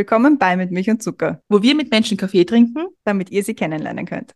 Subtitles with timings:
[0.00, 3.52] Willkommen bei Mit Milch und Zucker, wo wir mit Menschen Kaffee trinken, damit ihr sie
[3.52, 4.34] kennenlernen könnt.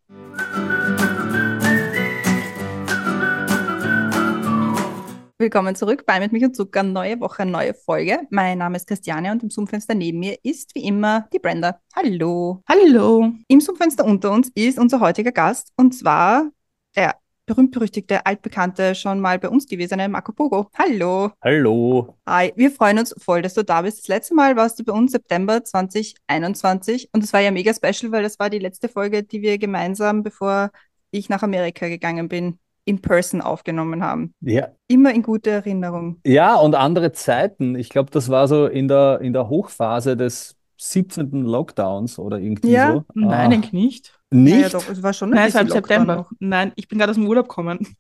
[5.39, 6.83] Willkommen zurück bei Mit Milch und Zucker.
[6.83, 8.27] Neue Woche, neue Folge.
[8.29, 11.81] Mein Name ist Christiane und im Zoom-Fenster neben mir ist wie immer die Brenda.
[11.97, 12.63] Hallo.
[12.69, 13.33] Hallo.
[13.49, 16.51] Im Zoom-Fenster unter uns ist unser heutiger Gast und zwar
[16.95, 17.15] der
[17.47, 20.69] berühmt-berüchtigte, altbekannte, schon mal bei uns gewesene Marco Pogo.
[20.79, 21.31] Hallo.
[21.43, 22.17] Hallo.
[22.27, 23.99] Hi, wir freuen uns voll, dass du da bist.
[24.01, 28.13] Das letzte Mal warst du bei uns September 2021 und das war ja mega special,
[28.13, 30.71] weil das war die letzte Folge, die wir gemeinsam, bevor
[31.11, 34.35] ich nach Amerika gegangen bin, in person aufgenommen haben.
[34.41, 34.69] Ja.
[34.89, 36.21] Immer in guter Erinnerung.
[36.25, 37.77] Ja, und andere Zeiten.
[37.77, 41.45] Ich glaube, das war so in der, in der Hochphase des 17.
[41.45, 42.93] Lockdowns oder irgendwie Ja.
[42.93, 43.05] so.
[43.15, 44.19] Nein, Ah, eigentlich nicht.
[44.35, 44.61] Nicht?
[44.61, 46.17] Ja, doch, es war schon ein Nein, es war im bisschen Lockdown September.
[46.17, 46.31] noch.
[46.41, 47.97] Nein, ich bin gerade aus dem Urlaub gekommen.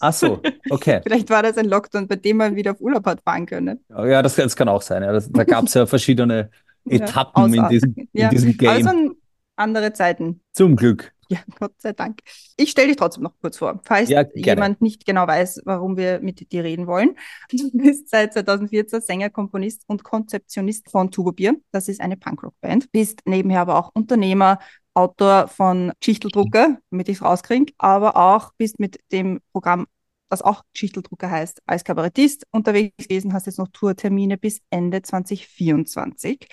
[0.00, 1.00] Ach so, okay.
[1.04, 3.84] Vielleicht war das ein Lockdown, bei dem man wieder auf Urlaub hat fahren können.
[3.88, 5.02] Ja, das, das kann auch sein.
[5.02, 5.12] Ja.
[5.12, 6.50] Das, da gab es ja verschiedene
[6.84, 7.68] Ja, Etappen in Ausarten.
[7.74, 8.84] diesem, in Ja, diesem Game.
[8.86, 9.10] waren
[9.56, 10.40] andere Zeiten.
[10.54, 11.12] Zum Glück.
[11.30, 12.20] Ja, Gott sei Dank.
[12.56, 16.20] Ich stelle dich trotzdem noch kurz vor, falls Ja, jemand nicht genau weiß, warum wir
[16.20, 17.16] mit dir reden wollen.
[17.50, 21.56] Du bist seit 2014 Sänger, Komponist und Konzeptionist von Tubo Bier.
[21.70, 22.90] Das ist eine Punkrock-Band.
[22.92, 24.58] Bist nebenher aber auch Unternehmer,
[24.98, 29.86] Autor von Geschichteldrucker, damit ich es rauskriege, aber auch bist mit dem Programm,
[30.28, 36.48] das auch Geschichteldrucker heißt, als Kabarettist unterwegs gewesen, hast jetzt noch Tourtermine bis Ende 2024.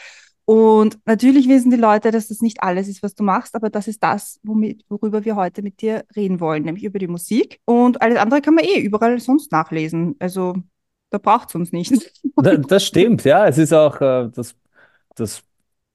[0.46, 3.88] Und natürlich wissen die Leute, dass das nicht alles ist, was du machst, aber das
[3.88, 7.60] ist das, womit, worüber wir heute mit dir reden wollen, nämlich über die Musik.
[7.66, 10.16] Und alles andere kann man eh überall sonst nachlesen.
[10.20, 10.56] Also
[11.10, 12.12] da braucht es uns nicht.
[12.36, 13.48] Da, das stimmt, ja.
[13.48, 14.56] Es ist auch äh, das,
[15.16, 15.42] das,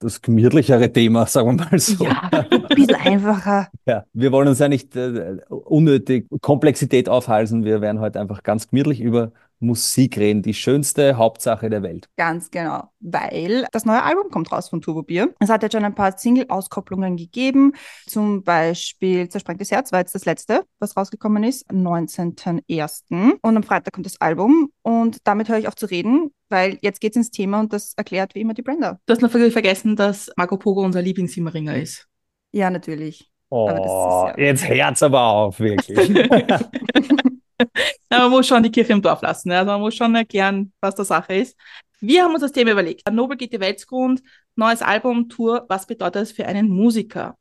[0.00, 2.04] das gemütlichere Thema, sagen wir mal so.
[2.04, 3.68] Ja, ein bisschen einfacher.
[3.86, 7.64] Ja, wir wollen uns ja nicht äh, unnötig Komplexität aufhalsen.
[7.64, 10.42] Wir werden heute einfach ganz gemütlich über Musik reden.
[10.42, 12.08] Die schönste Hauptsache der Welt.
[12.16, 15.34] Ganz genau, weil das neue Album kommt raus von Turbo Bier.
[15.38, 17.72] Es hat jetzt schon ein paar Single-Auskopplungen gegeben.
[18.06, 23.38] Zum Beispiel Zersprengtes Herz war jetzt das letzte, was rausgekommen ist, am 19.01.
[23.42, 24.70] Und am Freitag kommt das Album.
[24.82, 27.92] Und damit höre ich auf zu reden, weil jetzt geht es ins Thema und das
[27.96, 28.98] erklärt wie immer die Brenda.
[29.06, 32.06] Du hast noch ver- vergessen, dass Marco Pogo unser Lieblingssimmeringer ist.
[32.52, 33.30] Ja, natürlich.
[33.50, 35.98] Oh, Aber das ist ja- jetzt hört's aber auf, wirklich.
[38.10, 39.52] Na, man muss schon die Kirche im Dorf lassen.
[39.52, 41.56] Also man muss schon erklären, was der Sache ist.
[42.00, 43.08] Wir haben uns das Thema überlegt.
[43.10, 44.22] Nobel geht die Welt zugrund,
[44.56, 47.36] neues Album, Tour, was bedeutet das für einen Musiker?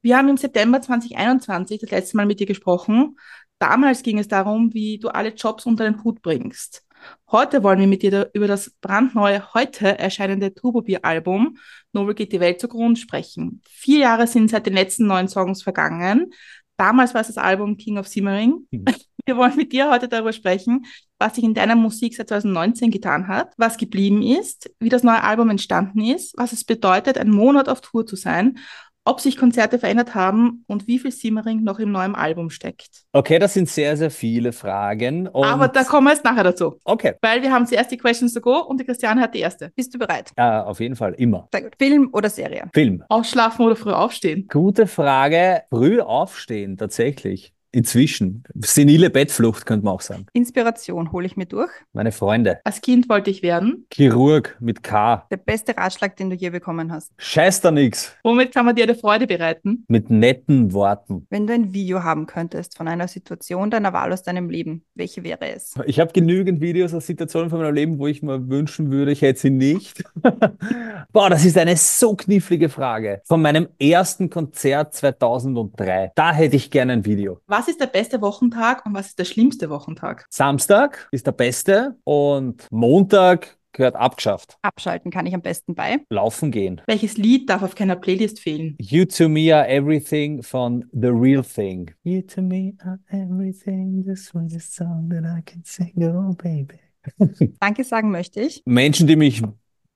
[0.00, 3.16] Wir haben im September 2021 das letzte Mal mit dir gesprochen.
[3.58, 6.84] Damals ging es darum, wie du alle Jobs unter den Hut bringst.
[7.30, 11.58] Heute wollen wir mit dir über das brandneue, heute erscheinende Turbo-Bier-Album
[11.92, 13.62] Nobel geht die Welt zugrund sprechen.
[13.68, 16.32] Vier Jahre sind seit den letzten neun Songs vergangen.
[16.76, 18.66] Damals war es das Album King of Simmering.
[18.70, 18.84] Mhm.
[19.28, 20.86] Wir wollen mit dir heute darüber sprechen,
[21.18, 25.22] was sich in deiner Musik seit 2019 getan hat, was geblieben ist, wie das neue
[25.22, 28.58] Album entstanden ist, was es bedeutet, einen Monat auf Tour zu sein,
[29.04, 33.02] ob sich Konzerte verändert haben und wie viel Simmering noch im neuen Album steckt.
[33.12, 35.28] Okay, das sind sehr, sehr viele Fragen.
[35.28, 38.40] Aber da kommen wir jetzt nachher dazu, okay, weil wir haben zuerst die Questions to
[38.40, 39.72] go und die Christiane hat die erste.
[39.76, 40.32] Bist du bereit?
[40.38, 41.48] ja, auf jeden Fall, immer.
[41.52, 41.74] Sehr gut.
[41.78, 42.70] Film oder Serie?
[42.72, 43.04] Film.
[43.10, 44.48] Ausschlafen oder früh aufstehen?
[44.50, 45.64] Gute Frage.
[45.68, 47.52] Früh aufstehen, tatsächlich.
[47.70, 48.44] Inzwischen.
[48.54, 50.26] Senile Bettflucht, könnte man auch sagen.
[50.32, 51.70] Inspiration hole ich mir durch.
[51.92, 52.60] Meine Freunde.
[52.64, 53.86] Als Kind wollte ich werden.
[53.92, 55.26] Chirurg mit K.
[55.30, 57.12] Der beste Ratschlag, den du je bekommen hast.
[57.18, 58.16] Scheiß da nix.
[58.22, 59.84] Womit kann man dir eine Freude bereiten?
[59.88, 61.26] Mit netten Worten.
[61.28, 65.22] Wenn du ein Video haben könntest von einer Situation deiner Wahl aus deinem Leben, welche
[65.22, 65.74] wäre es?
[65.84, 69.20] Ich habe genügend Videos aus Situationen von meinem Leben, wo ich mir wünschen würde, ich
[69.20, 70.04] hätte sie nicht.
[71.12, 73.20] Boah, das ist eine so knifflige Frage.
[73.24, 76.12] Von meinem ersten Konzert 2003.
[76.14, 77.40] Da hätte ich gerne ein Video.
[77.46, 80.26] Was ist der beste Wochentag und was ist der schlimmste Wochentag?
[80.30, 84.58] Samstag ist der beste und Montag gehört abgeschafft.
[84.62, 86.04] Abschalten kann ich am besten bei.
[86.10, 86.80] Laufen gehen.
[86.86, 88.76] Welches Lied darf auf keiner Playlist fehlen?
[88.80, 91.90] You to me are everything von The Real Thing.
[92.04, 96.78] You to me are everything, the sweetest song that I can sing, oh baby.
[97.60, 98.62] Danke sagen möchte ich.
[98.66, 99.42] Menschen, die mich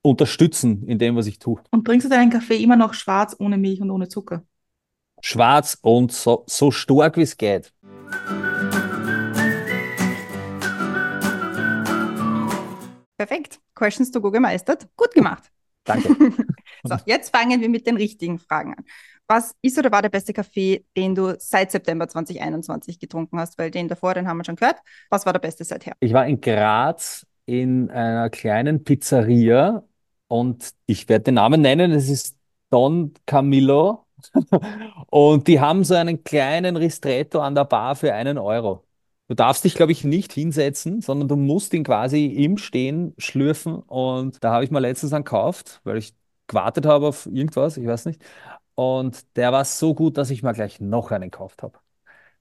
[0.03, 1.61] unterstützen in dem, was ich tue.
[1.71, 4.43] Und trinkst du deinen Kaffee immer noch schwarz, ohne Milch und ohne Zucker?
[5.23, 7.73] Schwarz und so, so stark wie es geht.
[13.17, 13.61] Perfekt.
[13.75, 14.89] Questions to go gemeistert.
[14.97, 15.45] Gut gemacht.
[15.85, 16.15] Danke.
[16.85, 18.85] So, jetzt fangen wir mit den richtigen Fragen an.
[19.29, 23.57] Was ist oder war der beste Kaffee, den du seit September 2021 getrunken hast?
[23.57, 24.79] Weil den davor, den haben wir schon gehört.
[25.09, 25.93] Was war der beste seither?
[26.01, 29.85] Ich war in Graz in einer kleinen Pizzeria
[30.27, 32.37] und ich werde den Namen nennen, es ist
[32.71, 34.02] Don Camillo.
[35.11, 38.85] Und die haben so einen kleinen Ristretto an der Bar für einen Euro.
[39.29, 43.77] Du darfst dich, glaube ich, nicht hinsetzen, sondern du musst ihn quasi im Stehen schlürfen.
[43.77, 46.15] Und da habe ich mal letztens einen gekauft, weil ich
[46.49, 48.23] gewartet habe auf irgendwas, ich weiß nicht.
[48.75, 51.79] Und der war so gut, dass ich mal gleich noch einen gekauft habe.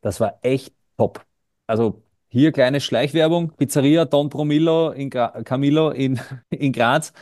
[0.02, 1.26] Das war echt top.
[1.68, 6.20] Also hier kleine Schleichwerbung, Pizzeria Don Promillo in Gra Camillo in,
[6.50, 7.14] in Graz.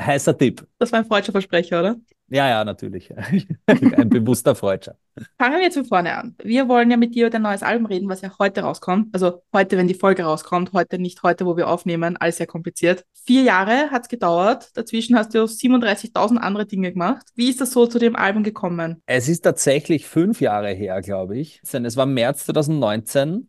[0.00, 0.66] Heißer Tipp.
[0.78, 1.96] Das war ein freudscher Versprecher, oder?
[2.30, 3.10] Ja, ja, natürlich.
[3.66, 4.96] Ein bewusster Freudscher.
[5.38, 6.36] Fangen wir jetzt von vorne an.
[6.42, 9.08] Wir wollen ja mit dir über dein neues Album reden, was ja heute rauskommt.
[9.14, 13.04] Also heute, wenn die Folge rauskommt, heute nicht heute, wo wir aufnehmen, alles sehr kompliziert.
[13.24, 14.76] Vier Jahre hat es gedauert.
[14.76, 17.26] Dazwischen hast du 37.000 andere Dinge gemacht.
[17.34, 19.02] Wie ist das so zu dem Album gekommen?
[19.06, 21.62] Es ist tatsächlich fünf Jahre her, glaube ich.
[21.62, 23.48] Es war März 2019.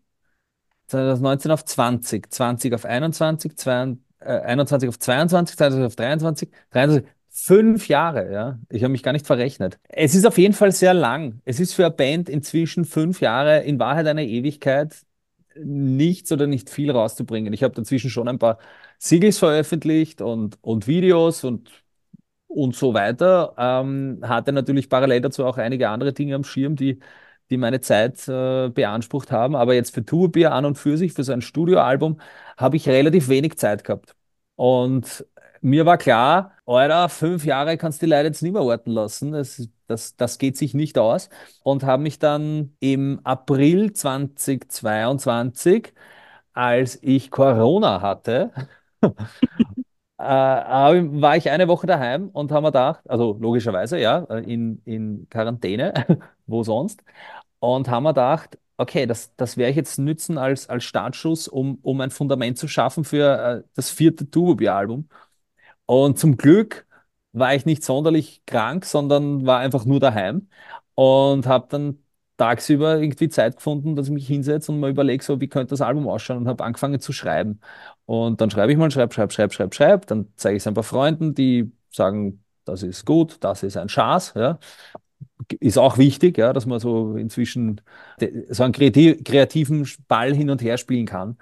[0.88, 7.10] 2019 auf 20, 20 auf 21, 22, äh, 21 auf 22, 22 auf 23, 23,
[7.42, 8.60] Fünf Jahre, ja.
[8.70, 9.80] Ich habe mich gar nicht verrechnet.
[9.88, 11.42] Es ist auf jeden Fall sehr lang.
[11.46, 14.96] Es ist für eine Band inzwischen fünf Jahre, in Wahrheit eine Ewigkeit,
[15.56, 17.54] nichts oder nicht viel rauszubringen.
[17.54, 18.60] Ich habe dazwischen schon ein paar
[19.00, 21.72] Singles veröffentlicht und, und Videos und,
[22.48, 23.54] und so weiter.
[23.58, 27.00] Ähm, hatte natürlich parallel dazu auch einige andere Dinge am Schirm, die,
[27.50, 29.56] die meine Zeit äh, beansprucht haben.
[29.56, 32.20] Aber jetzt für Tourbier an und für sich, für so ein Studioalbum,
[32.58, 34.16] habe ich relativ wenig Zeit gehabt.
[34.56, 35.26] Und
[35.62, 39.32] mir war klar, Alter, fünf Jahre kannst du die Leute jetzt nicht mehr warten lassen.
[39.32, 41.30] Das, das, das geht sich nicht aus.
[41.64, 45.94] Und habe mich dann im April 2022,
[46.54, 48.52] als ich Corona hatte,
[50.18, 55.28] äh, war ich eine Woche daheim und haben mir gedacht, also logischerweise, ja, in, in
[55.30, 55.94] Quarantäne,
[56.48, 57.04] wo sonst,
[57.60, 61.80] und haben mir gedacht, okay, das, das werde ich jetzt nützen als, als Startschuss, um,
[61.82, 65.10] um ein Fundament zu schaffen für äh, das vierte Turbo-Album.
[65.90, 66.86] Und zum Glück
[67.32, 70.48] war ich nicht sonderlich krank, sondern war einfach nur daheim
[70.94, 72.04] und habe dann
[72.38, 75.82] tagsüber irgendwie Zeit gefunden, dass ich mich hinsetze und mal überlege, so, wie könnte das
[75.82, 77.60] Album ausschauen und habe angefangen zu schreiben.
[78.06, 80.06] Und dann schreibe ich mal, schreibe, schreibe, schreibe, schreibe, schreibe.
[80.06, 83.90] Dann zeige ich es ein paar Freunden, die sagen, das ist gut, das ist ein
[83.90, 84.34] Schatz.
[84.36, 84.60] Ja.
[85.60, 87.82] Ist auch wichtig, ja, dass man so inzwischen
[88.50, 91.38] so einen kreativen Ball hin und her spielen kann.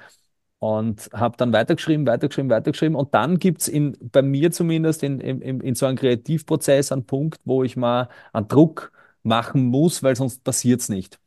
[0.60, 2.96] Und habe dann weitergeschrieben, weitergeschrieben, weitergeschrieben.
[2.96, 3.72] Und dann gibt es
[4.12, 8.48] bei mir zumindest in, in, in so einem Kreativprozess einen Punkt, wo ich mal einen
[8.48, 8.92] Druck
[9.24, 11.20] machen muss, weil sonst passiert es nicht.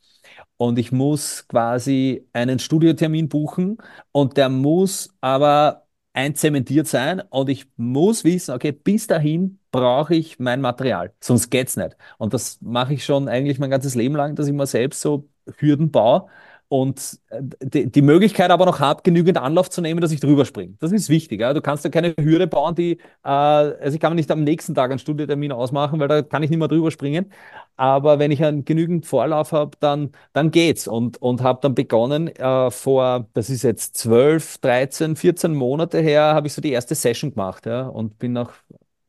[0.57, 3.79] Und ich muss quasi einen Studiotermin buchen
[4.13, 10.39] und der muss aber einzementiert sein und ich muss wissen, okay, bis dahin brauche ich
[10.39, 11.97] mein Material, sonst geht es nicht.
[12.19, 15.29] Und das mache ich schon eigentlich mein ganzes Leben lang, dass ich mir selbst so
[15.59, 16.27] Hürden baue,
[16.71, 20.45] und äh, die, die, Möglichkeit aber noch habe, genügend Anlauf zu nehmen, dass ich drüber
[20.45, 20.75] springe.
[20.79, 21.41] Das ist wichtig.
[21.41, 21.53] Ja?
[21.53, 22.93] Du kannst ja keine Hürde bauen, die,
[23.25, 26.51] äh, also ich kann nicht am nächsten Tag einen Studietermin ausmachen, weil da kann ich
[26.51, 27.33] nicht mehr drüber springen.
[27.77, 30.87] Aber wenn ich einen genügend Vorlauf habe, dann, dann geht's.
[30.87, 36.35] Und, und habe dann begonnen, äh, vor, das ist jetzt 12, 13, 14 Monate her,
[36.35, 37.89] habe ich so die erste Session gemacht ja?
[37.89, 38.53] und bin nach,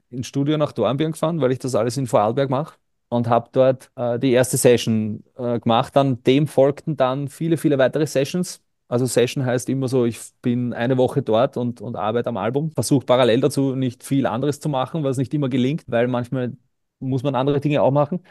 [0.10, 2.81] ins Studio nach Dornbirn gefahren, weil ich das alles in Vorarlberg mache
[3.12, 5.96] und habe dort äh, die erste Session äh, gemacht.
[5.96, 8.62] Dann dem folgten dann viele, viele weitere Sessions.
[8.90, 12.72] Also Session heißt immer so, ich bin eine Woche dort und, und arbeite am Album.
[12.72, 16.54] Versuche parallel dazu nicht viel anderes zu machen, was nicht immer gelingt, weil manchmal
[17.00, 18.22] muss man andere Dinge auch machen.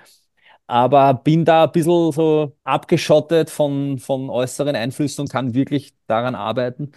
[0.66, 6.34] Aber bin da ein bisschen so abgeschottet von, von äußeren Einflüssen und kann wirklich daran
[6.36, 6.92] arbeiten.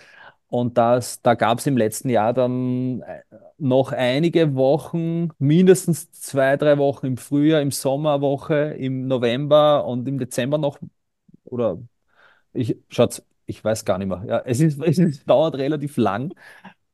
[0.53, 3.23] Und das, da gab es im letzten Jahr dann äh,
[3.57, 10.07] noch einige Wochen, mindestens zwei, drei Wochen im Frühjahr, im Sommer Woche, im November und
[10.07, 10.77] im Dezember noch.
[11.43, 11.79] Oder
[12.53, 14.23] ich, schaut, ich weiß gar nicht mehr.
[14.27, 16.35] Ja, es, ist, es dauert relativ lang.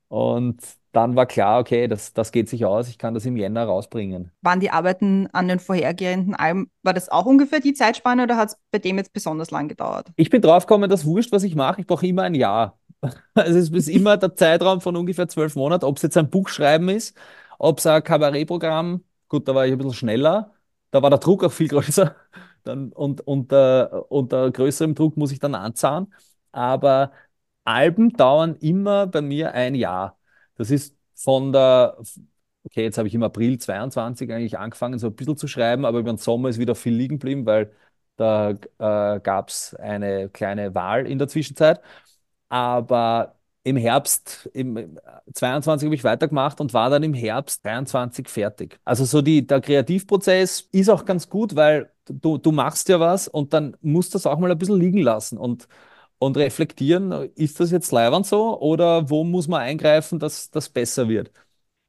[0.07, 0.61] Und
[0.93, 4.31] dann war klar, okay, das, das geht sich aus, ich kann das im Jänner rausbringen.
[4.41, 8.49] Waren die Arbeiten an den vorhergehenden Alben, war das auch ungefähr die Zeitspanne oder hat
[8.51, 10.13] es bei dem jetzt besonders lang gedauert?
[10.15, 12.78] Ich bin draufgekommen, dass wurscht, was ich mache, ich brauche immer ein Jahr.
[13.33, 16.49] Also es ist immer der Zeitraum von ungefähr zwölf Monaten, ob es jetzt ein Buch
[16.49, 17.15] schreiben ist,
[17.57, 20.53] ob es ein Kabarettprogramm, gut, da war ich ein bisschen schneller,
[20.91, 22.15] da war der Druck auch viel größer
[22.63, 26.13] dann, und unter, unter größerem Druck muss ich dann anzahlen.
[26.51, 27.11] Aber
[27.63, 30.17] Alben dauern immer bei mir ein Jahr.
[30.55, 31.97] Das ist von der,
[32.63, 35.99] okay, jetzt habe ich im April 22 eigentlich angefangen, so ein bisschen zu schreiben, aber
[35.99, 37.71] über den Sommer ist wieder viel liegen geblieben, weil
[38.17, 41.81] da äh, gab es eine kleine Wahl in der Zwischenzeit.
[42.49, 44.97] Aber im Herbst, im
[45.33, 48.79] 22 habe ich weitergemacht und war dann im Herbst 23 fertig.
[48.85, 53.27] Also so die, der Kreativprozess ist auch ganz gut, weil du, du machst ja was
[53.27, 55.67] und dann musst du das auch mal ein bisschen liegen lassen und,
[56.19, 61.09] und reflektieren, ist das jetzt leibend so oder wo muss man eingreifen, dass das besser
[61.09, 61.31] wird?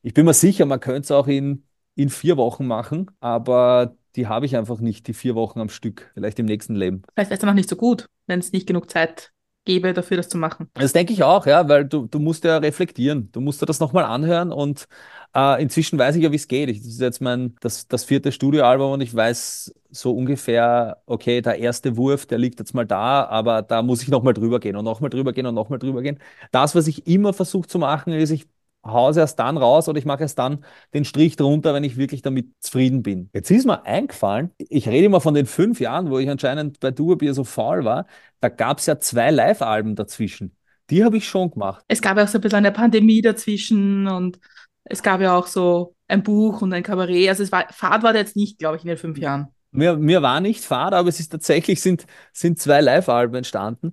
[0.03, 1.65] Ich bin mir sicher, man könnte es auch in,
[1.95, 6.11] in vier Wochen machen, aber die habe ich einfach nicht, die vier Wochen am Stück,
[6.15, 7.03] vielleicht im nächsten Leben.
[7.15, 9.33] Vielleicht ist es noch nicht so gut, wenn es nicht genug Zeit
[9.71, 10.69] gebe dafür, das zu machen.
[10.75, 13.31] Das denke ich auch, ja, weil du, du musst ja reflektieren.
[13.33, 14.89] Du musst dir das nochmal anhören und
[15.35, 16.69] äh, inzwischen weiß ich ja, wie es geht.
[16.69, 21.41] Ich, das ist jetzt mein das, das vierte Studioalbum und ich weiß so ungefähr, okay,
[21.41, 24.75] der erste Wurf, der liegt jetzt mal da, aber da muss ich nochmal drüber gehen
[24.77, 26.19] und nochmal drüber gehen und nochmal drüber gehen.
[26.51, 28.47] Das, was ich immer versuche zu machen, ist, ich
[28.85, 31.97] haue es erst dann raus oder ich mache erst dann den Strich drunter, wenn ich
[31.97, 33.31] wirklich damit zufrieden bin.
[33.35, 36.91] Jetzt ist mir eingefallen, ich rede immer von den fünf Jahren, wo ich anscheinend bei
[36.91, 38.07] Duabier so faul war,
[38.41, 40.57] da gab es ja zwei Live-Alben dazwischen.
[40.89, 41.85] Die habe ich schon gemacht.
[41.89, 44.41] Es gab ja auch so ein bisschen eine Pandemie dazwischen und
[44.85, 47.29] es gab ja auch so ein Buch und ein Kabarett.
[47.29, 49.49] Also es war, Fahrt war jetzt nicht, glaube ich, in den fünf Jahren.
[49.73, 53.93] Mir, mir war nicht Fahrt, aber es ist tatsächlich sind, sind zwei Live-Alben entstanden,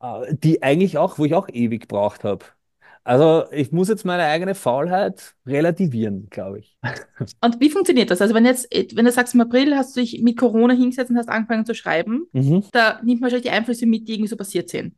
[0.00, 2.44] äh, die eigentlich auch, wo ich auch ewig gebraucht habe.
[3.04, 6.76] Also ich muss jetzt meine eigene Faulheit relativieren, glaube ich.
[7.40, 8.20] Und wie funktioniert das?
[8.20, 11.16] Also wenn jetzt, wenn du sagst, im April hast du dich mit Corona hingesetzt und
[11.16, 12.64] hast angefangen zu schreiben, mhm.
[12.72, 14.94] da nimmt man wahrscheinlich die Einflüsse mit, die irgendwie so passiert sind.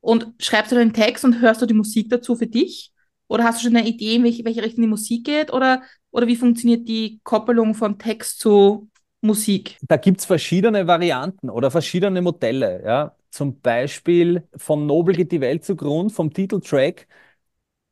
[0.00, 2.92] Und schreibst du den Text und hörst du die Musik dazu für dich?
[3.28, 5.52] Oder hast du schon eine Idee, in welche, welche Richtung die Musik geht?
[5.52, 8.88] Oder, oder wie funktioniert die Koppelung von Text zu
[9.20, 9.76] Musik?
[9.82, 12.82] Da gibt es verschiedene Varianten oder verschiedene Modelle.
[12.84, 13.16] Ja?
[13.30, 17.06] Zum Beispiel von Nobel geht die Welt zugrund, vom Titeltrack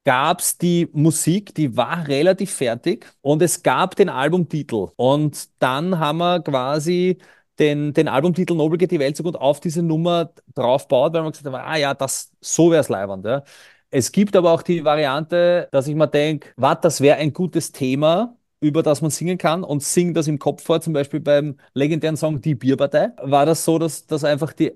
[0.05, 4.89] gab es die Musik, die war relativ fertig und es gab den Albumtitel.
[4.97, 7.19] Und dann haben wir quasi
[7.59, 11.55] den, den Albumtitel Nobel geht die Welt zugrund auf diese Nummer draufbaut, weil man gesagt
[11.55, 13.25] hat, ah ja, das, so wäre es leibend.
[13.25, 13.45] Ja.
[13.91, 17.71] Es gibt aber auch die Variante, dass ich mir denke, was, das wäre ein gutes
[17.73, 21.59] Thema, über das man singen kann und singt das im Kopf vor, zum Beispiel beim
[21.75, 24.73] legendären Song Die Bierpartei, war das so, dass, dass einfach die,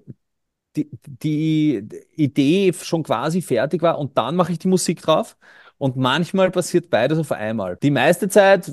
[0.84, 5.36] die, die Idee schon quasi fertig war und dann mache ich die Musik drauf.
[5.78, 7.76] Und manchmal passiert beides auf einmal.
[7.82, 8.72] Die meiste Zeit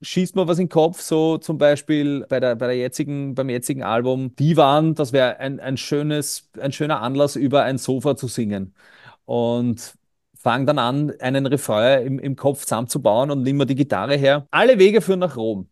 [0.00, 3.48] schießt man was in den Kopf, so zum Beispiel bei der, bei der jetzigen, beim
[3.50, 8.16] jetzigen Album, die waren, das wäre ein, ein, schönes, ein schöner Anlass, über ein Sofa
[8.16, 8.74] zu singen
[9.24, 9.94] und
[10.38, 14.46] fange dann an, einen Refrain im, im Kopf zusammenzubauen und nehme mir die Gitarre her.
[14.50, 15.68] Alle Wege führen nach Rom.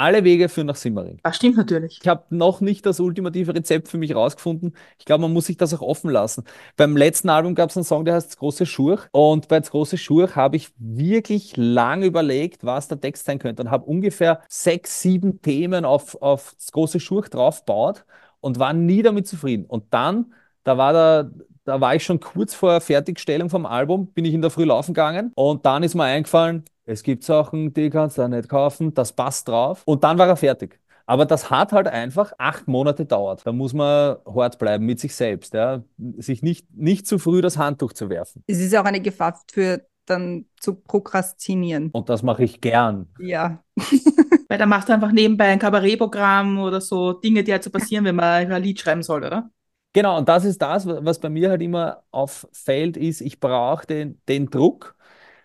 [0.00, 1.18] Alle Wege führen nach Simmering.
[1.22, 1.98] Das stimmt natürlich.
[2.00, 4.74] Ich habe noch nicht das ultimative Rezept für mich rausgefunden.
[4.98, 6.44] Ich glaube, man muss sich das auch offen lassen.
[6.78, 9.02] Beim letzten Album gab es einen Song, der heißt Das große Schurch.
[9.12, 13.62] Und bei Das große Schurch habe ich wirklich lang überlegt, was der Text sein könnte.
[13.62, 18.06] Und habe ungefähr sechs, sieben Themen auf, auf Das große Schurch draufgebaut
[18.40, 19.66] und war nie damit zufrieden.
[19.66, 20.32] Und dann,
[20.64, 21.30] da war der,
[21.64, 24.94] da war ich schon kurz vor Fertigstellung vom Album, bin ich in der Früh laufen
[24.94, 29.12] gegangen und dann ist mir eingefallen, es gibt Sachen, die kannst du nicht kaufen, das
[29.12, 30.80] passt drauf und dann war er fertig.
[31.06, 33.44] Aber das hat halt einfach acht Monate dauert.
[33.44, 35.82] Da muss man hart bleiben mit sich selbst, ja?
[36.18, 38.44] sich nicht, nicht zu früh das Handtuch zu werfen.
[38.46, 41.90] Es ist auch eine Gefahr für dann zu prokrastinieren.
[41.92, 43.08] Und das mache ich gern.
[43.18, 43.62] Ja.
[44.48, 48.04] Weil da machst du einfach nebenbei ein Kabarettprogramm oder so Dinge, die halt so passieren,
[48.04, 49.50] wenn man ein Lied schreiben soll, oder?
[49.92, 54.20] Genau, und das ist das, was bei mir halt immer auffällt, ist, ich brauche den,
[54.28, 54.94] den Druck,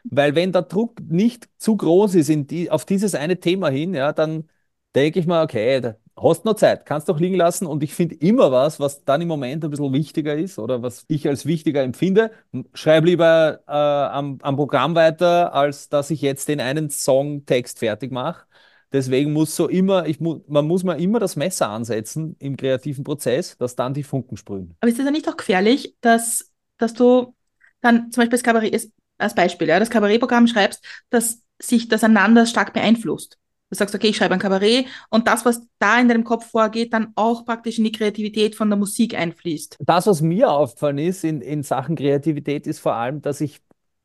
[0.09, 4.13] weil wenn der Druck nicht zu groß ist die, auf dieses eine Thema hin, ja,
[4.13, 4.49] dann
[4.95, 8.15] denke ich mal, okay, da hast noch Zeit, kannst doch liegen lassen und ich finde
[8.15, 11.83] immer was, was dann im Moment ein bisschen wichtiger ist oder was ich als wichtiger
[11.83, 12.31] empfinde.
[12.73, 18.11] Schreibe lieber äh, am, am Programm weiter, als dass ich jetzt den einen Songtext fertig
[18.11, 18.45] mache.
[18.93, 23.03] Deswegen muss so immer, ich mu man muss mal immer das Messer ansetzen im kreativen
[23.03, 24.75] Prozess, dass dann die Funken sprühen.
[24.79, 27.35] Aber ist es dann nicht auch gefährlich, dass, dass du
[27.81, 28.73] dann zum Beispiel das Kabarett
[29.17, 33.37] als Beispiel, ja, das Kabarettprogramm schreibst, dass sich das einander stark beeinflusst?
[33.69, 36.93] Du sagst, okay, ich schreibe ein Kabarett und das, was da in deinem Kopf vorgeht,
[36.93, 39.77] dann auch praktisch in die Kreativität von der Musik einfließt.
[39.79, 43.61] Das, was mir aufgefallen ist in, in Sachen Kreativität, ist vor allem, dass ich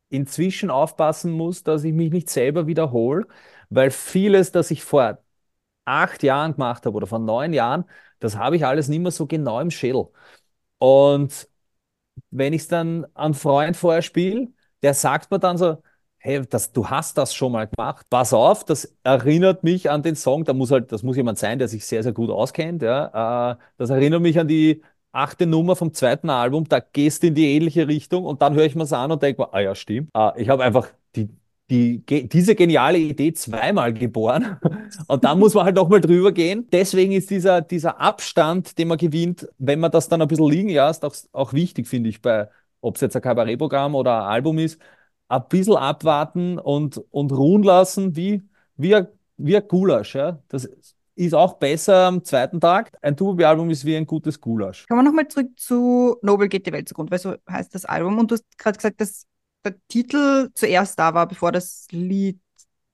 [0.08, 3.26] inzwischen aufpassen muss, dass ich mich nicht selber wiederhole,
[3.68, 5.22] weil vieles, das ich vor
[5.84, 7.84] acht Jahren gemacht habe oder vor neun Jahren,
[8.18, 10.06] das habe ich alles nicht mehr so genau im Schädel.
[10.78, 11.48] Und
[12.30, 14.48] wenn ich es dann an Freund vorher spiele,
[14.82, 15.78] der sagt mir dann so,
[16.18, 18.06] hey, das, du hast das schon mal gemacht.
[18.10, 20.44] Pass auf, das erinnert mich an den Song.
[20.44, 22.82] Da muss halt, das muss jemand sein, der sich sehr, sehr gut auskennt.
[22.82, 23.52] Ja.
[23.52, 24.82] Äh, das erinnert mich an die
[25.12, 26.68] achte Nummer vom zweiten Album.
[26.68, 29.22] Da gehst du in die ähnliche Richtung und dann höre ich mir es an und
[29.22, 30.10] denke mir, ah ja, stimmt.
[30.14, 31.30] Äh, ich habe einfach die
[31.70, 34.56] die, diese geniale Idee zweimal geboren.
[35.06, 36.66] Und da muss man halt nochmal drüber gehen.
[36.72, 40.68] Deswegen ist dieser, dieser Abstand, den man gewinnt, wenn man das dann ein bisschen liegen
[40.68, 42.48] lässt, auch, auch wichtig, finde ich, bei,
[42.80, 44.80] ob es jetzt ein Kabarettprogramm oder ein Album ist,
[45.28, 48.42] ein bisschen abwarten und, und ruhen lassen, wie,
[48.76, 50.14] wie, ein, wie ein Gulasch.
[50.14, 50.42] Ja?
[50.48, 50.68] Das
[51.14, 52.92] ist auch besser am zweiten Tag.
[53.02, 54.86] Ein Tubi-Album ist wie ein gutes Gulasch.
[54.88, 58.18] Kommen wir nochmal zurück zu Nobel geht die Welt zugrunde, weil so heißt das Album.
[58.18, 59.26] Und du hast gerade gesagt, dass
[59.64, 62.40] der Titel zuerst da war, bevor das Lied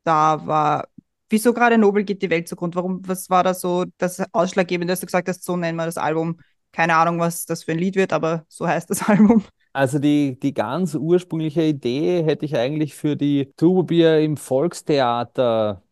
[0.04, 0.88] da war.
[1.28, 2.76] Wieso gerade Nobel geht die Welt zugrunde?
[2.76, 5.98] Warum, was war da so das Ausschlaggebende, dass du gesagt hast, so nennen wir das
[5.98, 6.38] Album?
[6.72, 9.44] Keine Ahnung, was das für ein Lied wird, aber so heißt das Album.
[9.76, 15.82] Also die, die ganz ursprüngliche Idee hätte ich eigentlich für die Tubobier im Volkstheater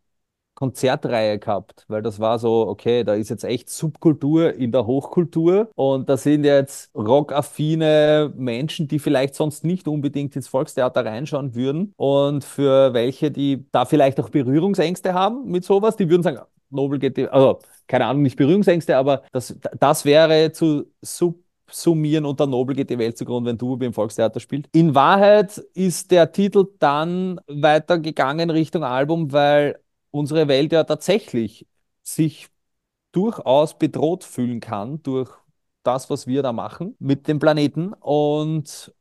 [0.55, 5.69] Konzertreihe gehabt, weil das war so, okay, da ist jetzt echt Subkultur in der Hochkultur
[5.75, 11.93] und da sind jetzt rockaffine Menschen, die vielleicht sonst nicht unbedingt ins Volkstheater reinschauen würden
[11.97, 16.39] und für welche, die da vielleicht auch Berührungsängste haben mit sowas, die würden sagen,
[16.71, 20.85] Nobel geht, also keine Ahnung, nicht Berührungsängste, aber das, das wäre zu
[21.75, 24.69] subsummieren unter Nobel geht die Welt zugrunde, wenn du im Volkstheater spielt.
[24.71, 29.79] In Wahrheit ist der Titel dann weitergegangen Richtung Album, weil
[30.11, 31.67] unsere Welt ja tatsächlich
[32.01, 32.47] sich
[33.11, 35.29] durchaus bedroht fühlen kann durch
[35.83, 37.93] das, was wir da machen mit dem Planeten.
[37.93, 38.93] Und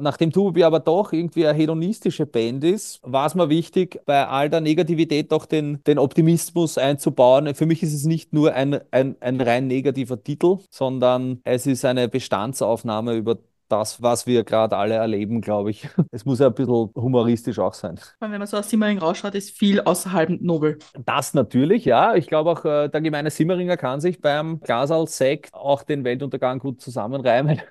[0.00, 4.50] nachdem Tubi aber doch irgendwie eine hedonistische Band ist, war es mir wichtig, bei all
[4.50, 7.54] der Negativität doch den, den Optimismus einzubauen.
[7.54, 11.84] Für mich ist es nicht nur ein, ein, ein rein negativer Titel, sondern es ist
[11.84, 13.38] eine Bestandsaufnahme über
[13.72, 15.88] das, was wir gerade alle erleben, glaube ich.
[16.10, 17.98] Es muss ja ein bisschen humoristisch auch sein.
[18.20, 20.78] Wenn man so aus Simmering rausschaut, ist viel außerhalb nobel.
[21.06, 22.14] Das natürlich, ja.
[22.14, 26.58] Ich glaube auch, äh, der gemeine Simmeringer kann sich beim Glasal Sekt auch den Weltuntergang
[26.58, 27.62] gut zusammenreimen.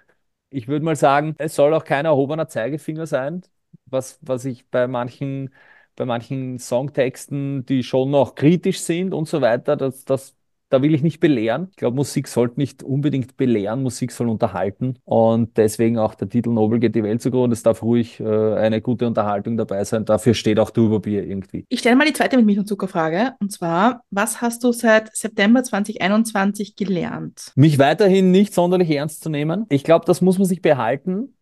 [0.53, 3.41] Ich würde mal sagen, es soll auch kein erhobener Zeigefinger sein,
[3.85, 5.53] was, was ich bei manchen,
[5.95, 10.35] bei manchen Songtexten, die schon noch kritisch sind und so weiter, das, das
[10.71, 11.67] da will ich nicht belehren.
[11.71, 14.97] Ich glaube, Musik sollte nicht unbedingt belehren, Musik soll unterhalten.
[15.03, 17.53] Und deswegen auch der Titel Nobel geht die Welt zugrunde.
[17.53, 20.05] Es darf ruhig äh, eine gute Unterhaltung dabei sein.
[20.05, 21.65] Dafür steht auch Turbobier irgendwie.
[21.67, 23.33] Ich stelle mal die zweite mit Milch und Zucker Frage.
[23.39, 27.51] Und zwar, was hast du seit September 2021 gelernt?
[27.55, 29.65] Mich weiterhin nicht sonderlich ernst zu nehmen.
[29.69, 31.35] Ich glaube, das muss man sich behalten.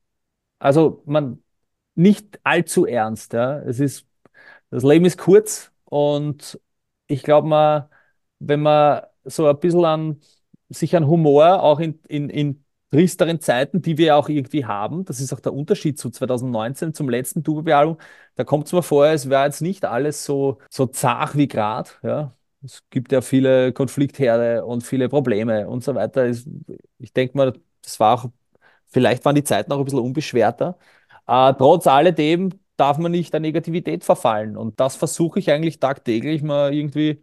[0.58, 1.44] Also man
[1.94, 3.34] nicht allzu ernst.
[3.34, 3.60] Ja.
[3.60, 4.08] Es ist,
[4.72, 6.60] das Leben ist kurz und
[7.08, 7.86] ich glaube, man,
[8.40, 10.20] wenn man so ein bisschen an
[10.70, 15.06] sich an Humor auch in, in, in tristeren Zeiten, die wir auch irgendwie haben.
[15.06, 17.98] Das ist auch der Unterschied zu 2019 zum letzten Tuba-Album.
[18.36, 21.90] Da kommt es mir vor, es wäre jetzt nicht alles so, so zart wie gerade.
[22.04, 22.36] Ja.
[22.64, 26.30] Es gibt ja viele Konfliktherde und viele Probleme und so weiter.
[26.98, 28.30] Ich denke mal, das war auch,
[28.88, 30.78] vielleicht waren die Zeiten auch ein bisschen unbeschwerter.
[31.28, 34.58] Äh, trotz alledem darf man nicht der Negativität verfallen.
[34.58, 37.22] Und das versuche ich eigentlich tagtäglich mal irgendwie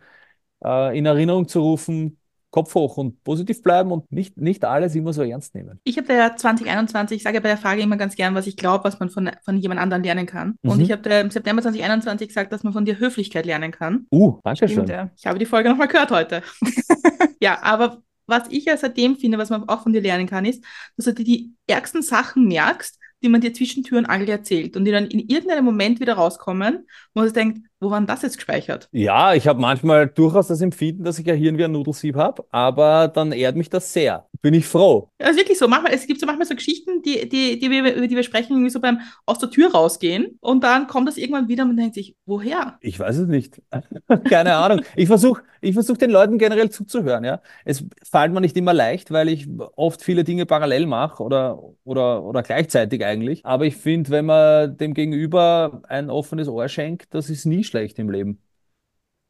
[0.65, 2.19] äh, in Erinnerung zu rufen,
[2.51, 5.79] Kopf hoch und positiv bleiben und nicht, nicht alles immer so ernst nehmen.
[5.85, 8.57] Ich habe ja 2021, ich sage ja bei der Frage immer ganz gern, was ich
[8.57, 10.57] glaube, was man von, von jemand anderem lernen kann.
[10.63, 10.71] Mhm.
[10.71, 14.07] Und ich habe im September 2021 gesagt, dass man von dir Höflichkeit lernen kann.
[14.11, 14.87] Uh, danke schön.
[14.87, 15.11] Ja.
[15.17, 16.43] Ich habe die Folge nochmal gehört heute.
[17.41, 20.65] ja, aber was ich ja seitdem finde, was man auch von dir lernen kann, ist,
[20.97, 24.85] dass du dir die ärgsten Sachen merkst, die man dir zwischen Tür und erzählt und
[24.85, 28.37] die dann in irgendeinem Moment wieder rauskommen, wo man sich denkt, wo war das jetzt
[28.37, 28.89] gespeichert?
[28.93, 32.45] Ja, ich habe manchmal durchaus das Empfinden, dass ich ja Hirn wie ein Nudelsieb habe,
[32.51, 34.29] aber dann ehrt mich das sehr.
[34.47, 35.11] Bin ich froh.
[35.21, 35.67] Ja, ist wirklich so.
[35.67, 38.53] Manchmal, es gibt so manchmal so Geschichten, die, die, die wir, über die wir sprechen,
[38.53, 41.77] irgendwie so beim aus der Tür rausgehen und dann kommt das irgendwann wieder und man
[41.79, 42.79] denkt sich, woher?
[42.81, 43.61] Ich weiß es nicht.
[44.29, 44.83] Keine Ahnung.
[44.95, 47.25] Ich versuche ich versuch den Leuten generell zuzuhören.
[47.25, 47.43] Ja.
[47.65, 52.23] Es fällt mir nicht immer leicht, weil ich oft viele Dinge parallel mache oder, oder,
[52.23, 53.45] oder gleichzeitig eigentlich.
[53.45, 57.99] Aber ich finde, wenn man dem Gegenüber ein offenes Ohr schenkt, das ist nie schlecht
[57.99, 58.41] im Leben.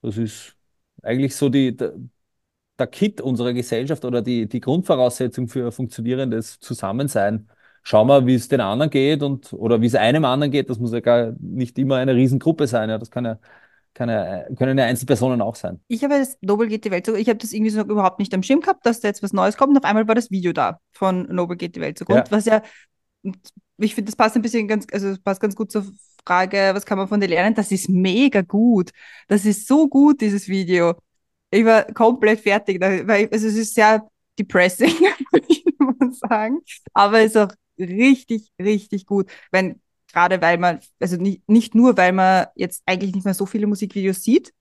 [0.02, 0.56] Das ist
[1.02, 1.74] eigentlich so die,
[2.78, 7.48] der, Kit unserer Gesellschaft oder die, die Grundvoraussetzung für ein funktionierendes Zusammensein.
[7.82, 10.68] Schauen wir, wie es den anderen geht und oder wie es einem anderen geht.
[10.70, 12.90] Das muss ja gar nicht immer eine Riesengruppe sein.
[12.90, 12.98] Ja.
[12.98, 13.38] Das kann ja,
[13.94, 15.80] kann ja, können ja Einzelpersonen auch sein.
[15.86, 18.34] Ich habe das Nobel geht die Welt so, ich habe das irgendwie so überhaupt nicht
[18.34, 19.70] am Schirm gehabt, dass da jetzt was Neues kommt.
[19.70, 22.30] Und auf einmal war das Video da von Nobel geht die Welt zugrund, ja.
[22.30, 22.62] was ja
[23.78, 25.84] ich finde, das passt ein bisschen ganz, also passt ganz gut zur
[26.24, 27.54] Frage, was kann man von dir lernen?
[27.54, 28.90] Das ist mega gut.
[29.28, 30.94] Das ist so gut, dieses Video.
[31.50, 34.06] Ich war komplett fertig, weil also es ist sehr
[34.38, 34.90] depressing,
[35.32, 35.46] würde
[35.78, 36.60] mal sagen.
[36.92, 39.30] Aber es ist auch richtig, richtig gut.
[39.50, 39.80] Wenn,
[40.12, 43.66] gerade weil man, also nicht, nicht nur, weil man jetzt eigentlich nicht mehr so viele
[43.66, 44.52] Musikvideos sieht,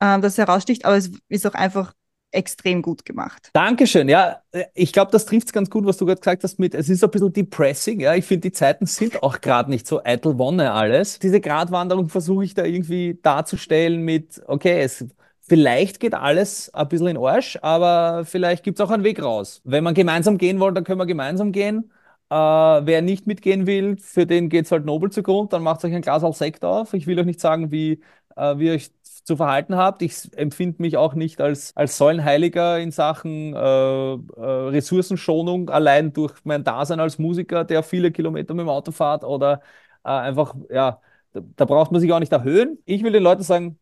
[0.00, 1.94] ähm, das heraussticht, aber es ist auch einfach
[2.34, 3.50] extrem gut gemacht.
[3.52, 4.08] Dankeschön.
[4.08, 4.42] Ja,
[4.74, 7.04] ich glaube, das trifft es ganz gut, was du gerade gesagt hast mit, es ist
[7.04, 8.00] ein bisschen depressing.
[8.00, 11.20] Ja, ich finde, die Zeiten sind auch gerade nicht so eitel Wonne alles.
[11.20, 15.06] Diese Gratwanderung versuche ich da irgendwie darzustellen mit, okay, es
[15.46, 19.60] Vielleicht geht alles ein bisschen in Arsch, aber vielleicht gibt es auch einen Weg raus.
[19.64, 21.90] Wenn man gemeinsam gehen will, dann können wir gemeinsam gehen.
[22.30, 25.92] Äh, wer nicht mitgehen will, für den geht es halt nobel zugrund, dann macht euch
[25.94, 26.94] ein Glas als Sekt auf.
[26.94, 28.00] Ich will euch nicht sagen, wie,
[28.36, 30.00] äh, wie euch zu verhalten habt.
[30.00, 36.32] Ich empfinde mich auch nicht als, als Säulenheiliger in Sachen äh, äh, Ressourcenschonung, allein durch
[36.44, 39.60] mein Dasein als Musiker, der viele Kilometer mit dem Auto fährt oder
[40.04, 41.00] äh, einfach, ja,
[41.32, 42.78] da, da braucht man sich auch nicht erhöhen.
[42.86, 43.78] Ich will den Leuten sagen,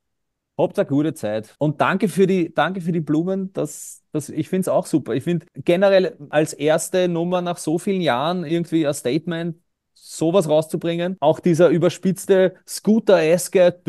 [0.63, 1.55] Habt eine gute Zeit.
[1.59, 3.53] Und danke für die, danke für die Blumen.
[3.53, 5.15] Das, das, ich finde es auch super.
[5.15, 9.57] Ich finde generell als erste Nummer nach so vielen Jahren irgendwie ein Statement,
[9.93, 11.17] sowas rauszubringen.
[11.21, 13.81] Auch dieser überspitzte Scooter-eske,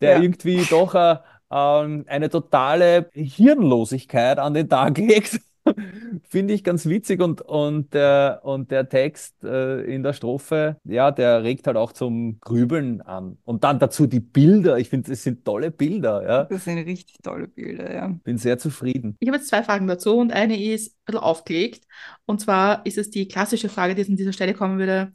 [0.00, 0.20] der ja.
[0.20, 5.40] irgendwie doch a, ähm, eine totale Hirnlosigkeit an den Tag legt.
[6.28, 11.10] Finde ich ganz witzig und, und, der, und der Text äh, in der Strophe, ja,
[11.10, 13.38] der regt halt auch zum Grübeln an.
[13.44, 14.78] Und dann dazu die Bilder.
[14.78, 16.22] Ich finde, das sind tolle Bilder.
[16.26, 16.44] Ja.
[16.44, 18.08] Das sind richtig tolle Bilder, ja.
[18.24, 19.16] Bin sehr zufrieden.
[19.20, 21.84] Ich habe jetzt zwei Fragen dazu und eine ist ein bisschen aufgelegt.
[22.24, 25.12] Und zwar ist es die klassische Frage, die an dieser Stelle kommen würde.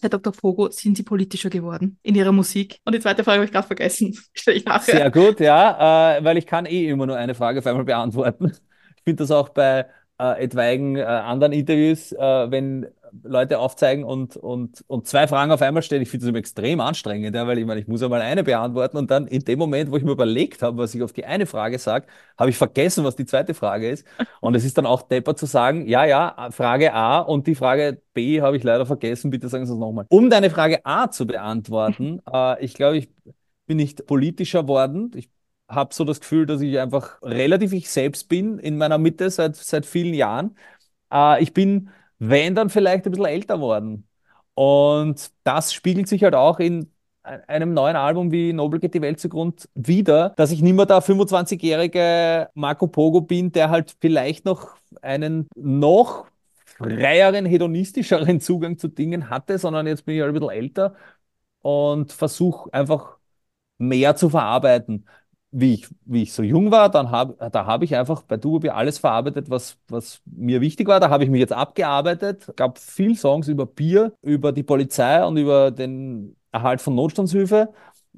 [0.00, 0.32] Herr Dr.
[0.32, 2.78] Fogo, sind Sie politischer geworden in Ihrer Musik?
[2.84, 4.18] Und die zweite Frage habe ich gerade vergessen.
[4.32, 4.96] Stelle ich nachher.
[4.96, 8.52] Sehr gut, ja, äh, weil ich kann eh immer nur eine Frage auf einmal beantworten.
[8.96, 9.86] Ich finde das auch bei
[10.20, 12.86] äh, etwaigen äh, anderen Interviews, äh, wenn
[13.22, 16.02] Leute aufzeigen und, und, und zwei Fragen auf einmal stellen.
[16.02, 18.44] Ich finde das immer extrem anstrengend, ja, weil ich meine, ich muss ja mal eine
[18.44, 21.24] beantworten und dann in dem Moment, wo ich mir überlegt habe, was ich auf die
[21.24, 22.06] eine Frage sage,
[22.38, 24.06] habe ich vergessen, was die zweite Frage ist.
[24.40, 28.00] Und es ist dann auch depper zu sagen, ja, ja, Frage A und die Frage
[28.14, 29.30] B habe ich leider vergessen.
[29.30, 30.06] Bitte sagen Sie es nochmal.
[30.08, 33.08] Um deine Frage A zu beantworten, äh, ich glaube, ich
[33.66, 35.10] bin nicht politischer worden.
[35.14, 35.30] Ich
[35.70, 39.56] habe so das Gefühl, dass ich einfach relativ ich selbst bin in meiner Mitte seit,
[39.56, 40.56] seit vielen Jahren.
[41.12, 44.08] Äh, ich bin, wenn dann vielleicht ein bisschen älter worden.
[44.54, 49.20] Und das spiegelt sich halt auch in einem neuen Album wie Nobel geht die Welt
[49.20, 54.76] zugrund wieder, dass ich nicht mehr der 25-jährige Marco Pogo bin, der halt vielleicht noch
[55.02, 56.26] einen noch
[56.64, 60.94] freieren, hedonistischeren Zugang zu Dingen hatte, sondern jetzt bin ich halt ein bisschen älter
[61.62, 63.18] und versuche einfach
[63.78, 65.06] mehr zu verarbeiten
[65.52, 68.70] wie ich, wie ich so jung war, dann hab, da habe ich einfach bei Duobi
[68.70, 71.00] alles verarbeitet, was, was mir wichtig war.
[71.00, 72.48] Da habe ich mich jetzt abgearbeitet.
[72.48, 77.72] Es gab viel Songs über Bier, über die Polizei und über den Erhalt von Notstandshilfe.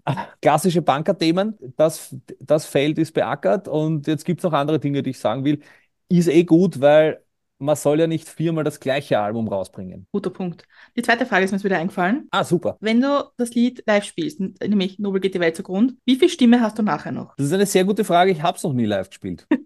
[0.43, 1.57] Klassische Bankerthemen.
[1.77, 5.45] Das, das Feld ist beackert und jetzt gibt es noch andere Dinge, die ich sagen
[5.45, 5.61] will.
[6.09, 7.22] Ist eh gut, weil
[7.63, 10.07] man soll ja nicht viermal das gleiche Album rausbringen.
[10.13, 10.65] Guter Punkt.
[10.97, 12.27] Die zweite Frage ist mir jetzt wieder eingefallen.
[12.31, 12.77] Ah, super.
[12.81, 16.61] Wenn du das Lied live spielst, nämlich Nobel geht die Welt zugrund, wie viel Stimme
[16.61, 17.35] hast du nachher noch?
[17.37, 18.33] Das ist eine sehr gute Frage.
[18.33, 19.47] Ich habe es noch nie live gespielt.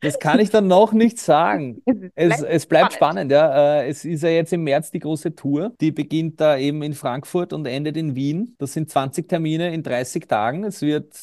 [0.00, 1.82] Das kann ich dann noch nicht sagen.
[2.14, 3.32] Es, es bleibt spannend.
[3.32, 3.80] ja.
[3.80, 5.74] Äh, es ist ja jetzt im März die große Tour.
[5.80, 8.54] Die beginnt da eben in Frankfurt und endet in Wien.
[8.58, 10.62] Das sind 20 Termine in 30 Tagen.
[10.62, 11.16] Es wird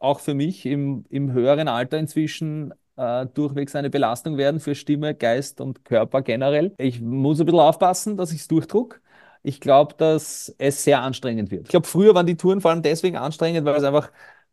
[0.00, 5.14] auch für mich im, im höheren Alter inzwischen äh, durchwegs eine Belastung werden für Stimme,
[5.14, 6.74] Geist und Körper generell.
[6.78, 9.00] Ich muss ein bisschen aufpassen, dass ich es durchdruck.
[9.42, 11.62] Ich glaube, dass es sehr anstrengend wird.
[11.64, 14.10] Ich glaube, früher waren die Touren vor allem deswegen anstrengend, weil es einfach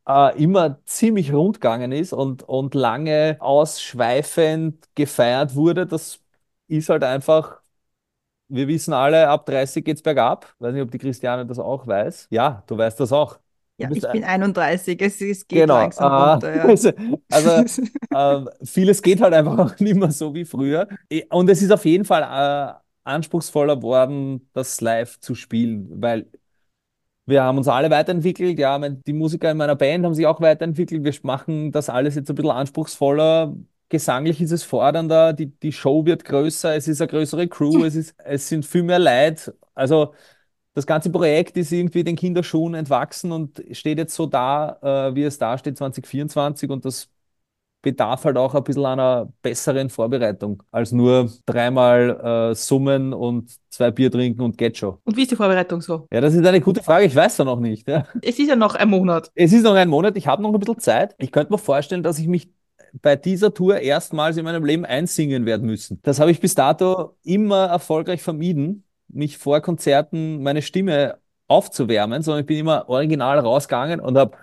[0.07, 5.85] äh, immer ziemlich rund gegangen ist und, und lange ausschweifend gefeiert wurde.
[5.87, 6.19] Das
[6.67, 7.61] ist halt einfach,
[8.49, 10.55] wir wissen alle, ab 30 geht es bergab.
[10.59, 12.27] Weiß nicht, ob die Christiane das auch weiß.
[12.31, 13.39] Ja, du weißt das auch.
[13.77, 16.55] Ja, ich bin 31, es, es geht genau, langsam äh, runter.
[16.55, 16.63] Ja.
[16.65, 16.91] Also,
[17.31, 17.81] also
[18.11, 20.87] äh, vieles geht halt einfach auch nicht mehr so wie früher.
[21.29, 26.27] Und es ist auf jeden Fall äh, anspruchsvoller worden, das live zu spielen, weil
[27.25, 28.59] wir haben uns alle weiterentwickelt.
[28.59, 31.03] Ja, die Musiker in meiner Band haben sich auch weiterentwickelt.
[31.03, 33.55] Wir machen das alles jetzt ein bisschen anspruchsvoller.
[33.89, 37.95] Gesanglich ist es fordernder, die, die Show wird größer, es ist eine größere Crew, es,
[37.95, 39.55] ist, es sind viel mehr Leute.
[39.75, 40.13] Also
[40.73, 45.23] das ganze Projekt ist irgendwie den Kinderschuhen entwachsen und steht jetzt so da, äh, wie
[45.23, 47.09] es da steht 2024 und das
[47.83, 53.91] bedarf halt auch ein bisschen einer besseren Vorbereitung als nur dreimal äh, summen und zwei
[53.91, 54.97] Bier trinken und geht schon.
[55.03, 56.07] Und wie ist die Vorbereitung so?
[56.11, 57.05] Ja, das ist eine gute Frage.
[57.05, 57.87] Ich weiß ja noch nicht.
[57.87, 58.07] Ja.
[58.21, 59.31] Es ist ja noch ein Monat.
[59.35, 60.15] Es ist noch ein Monat.
[60.15, 61.13] Ich habe noch ein bisschen Zeit.
[61.19, 62.49] Ich könnte mir vorstellen, dass ich mich
[63.01, 65.99] bei dieser Tour erstmals in meinem Leben einsingen werden müssen.
[66.03, 72.41] Das habe ich bis dato immer erfolgreich vermieden mich vor Konzerten meine Stimme aufzuwärmen, sondern
[72.41, 74.37] ich bin immer original rausgegangen und habe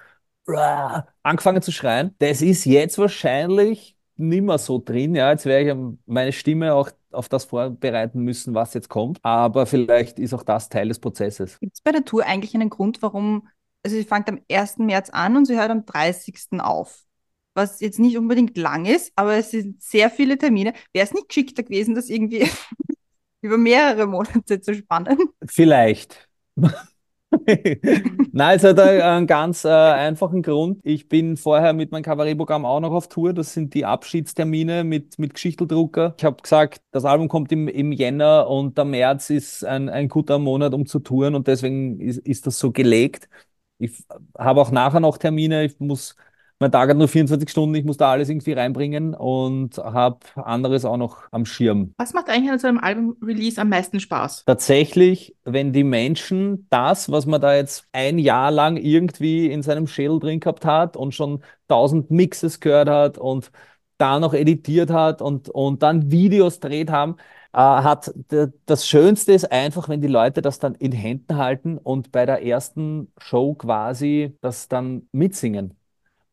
[1.23, 2.15] angefangen zu schreien.
[2.19, 5.15] Das ist jetzt wahrscheinlich nicht mehr so drin.
[5.15, 9.19] Ja, jetzt werde ich meine Stimme auch auf das vorbereiten müssen, was jetzt kommt.
[9.23, 11.59] Aber vielleicht ist auch das Teil des Prozesses.
[11.59, 13.49] Gibt es bei der Tour eigentlich einen Grund, warum,
[13.83, 14.79] also sie fängt am 1.
[14.79, 16.61] März an und sie hört am 30.
[16.61, 17.05] auf?
[17.55, 20.73] Was jetzt nicht unbedingt lang ist, aber es sind sehr viele Termine.
[20.93, 22.49] Wäre es nicht geschickter gewesen, das irgendwie
[23.43, 25.19] über mehrere Monate zu spannen?
[25.47, 26.29] Vielleicht.
[28.33, 30.81] Nein, es hat einen ganz äh, einfachen Grund.
[30.83, 33.33] Ich bin vorher mit meinem Kabarettprogramm auch noch auf Tour.
[33.33, 36.15] Das sind die Abschiedstermine mit, mit Geschichteldrucker.
[36.19, 40.09] Ich habe gesagt, das Album kommt im, im Jänner und der März ist ein, ein
[40.09, 43.29] guter Monat, um zu touren und deswegen ist, ist das so gelegt.
[43.79, 44.05] Ich
[44.37, 45.65] habe auch nachher noch Termine.
[45.65, 46.17] Ich muss
[46.61, 50.85] mein Tag hat nur 24 Stunden, ich muss da alles irgendwie reinbringen und habe anderes
[50.85, 51.95] auch noch am Schirm.
[51.97, 54.45] Was macht eigentlich an so einem Album-Release am meisten Spaß?
[54.45, 59.87] Tatsächlich, wenn die Menschen das, was man da jetzt ein Jahr lang irgendwie in seinem
[59.87, 63.51] Schädel drin gehabt hat und schon tausend Mixes gehört hat und
[63.97, 67.17] da noch editiert hat und, und dann Videos dreht haben,
[67.55, 68.13] äh, hat
[68.67, 72.45] das Schönste ist einfach, wenn die Leute das dann in Händen halten und bei der
[72.45, 75.80] ersten Show quasi das dann mitsingen.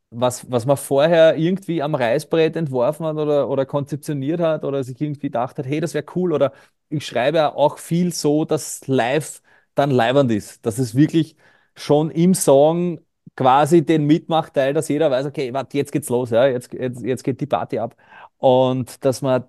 [0.10, 5.00] Was, was man vorher irgendwie am Reißbrett entworfen hat oder, oder konzeptioniert hat oder sich
[5.02, 6.32] irgendwie gedacht hat, hey, das wäre cool.
[6.32, 6.54] Oder
[6.90, 9.42] ich schreibe auch viel so, dass live
[9.76, 10.66] dann leibernd ist.
[10.66, 11.36] Dass es wirklich
[11.76, 13.02] schon im Song
[13.36, 17.24] quasi den Mitmachteil, dass jeder weiß, okay, warte, jetzt geht's los, ja, jetzt, jetzt, jetzt
[17.24, 17.96] geht die Party ab.
[18.38, 19.44] Und dass man,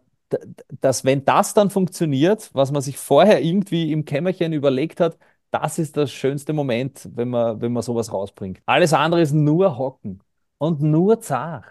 [0.81, 5.19] dass wenn das dann funktioniert, was man sich vorher irgendwie im Kämmerchen überlegt hat,
[5.51, 8.61] das ist das schönste Moment, wenn man, wenn man sowas rausbringt.
[8.67, 10.21] Alles andere ist nur Hocken
[10.59, 11.65] und nur zart.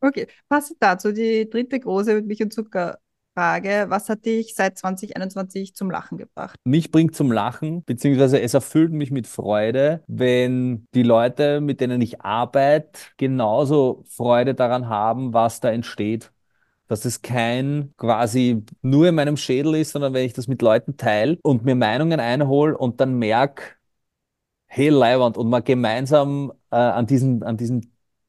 [0.00, 2.98] Okay, passend dazu die dritte große mit Milch und Zucker
[3.34, 6.56] Frage, was hat dich seit 2021 zum Lachen gebracht?
[6.64, 12.00] Mich bringt zum Lachen, beziehungsweise es erfüllt mich mit Freude, wenn die Leute, mit denen
[12.00, 16.32] ich arbeite, genauso Freude daran haben, was da entsteht.
[16.88, 20.96] Dass es kein quasi nur in meinem Schädel ist, sondern wenn ich das mit Leuten
[20.96, 23.62] teile und mir Meinungen einhole und dann merke,
[24.66, 27.82] hey Leiwand, und man gemeinsam äh, an diesem, an diesem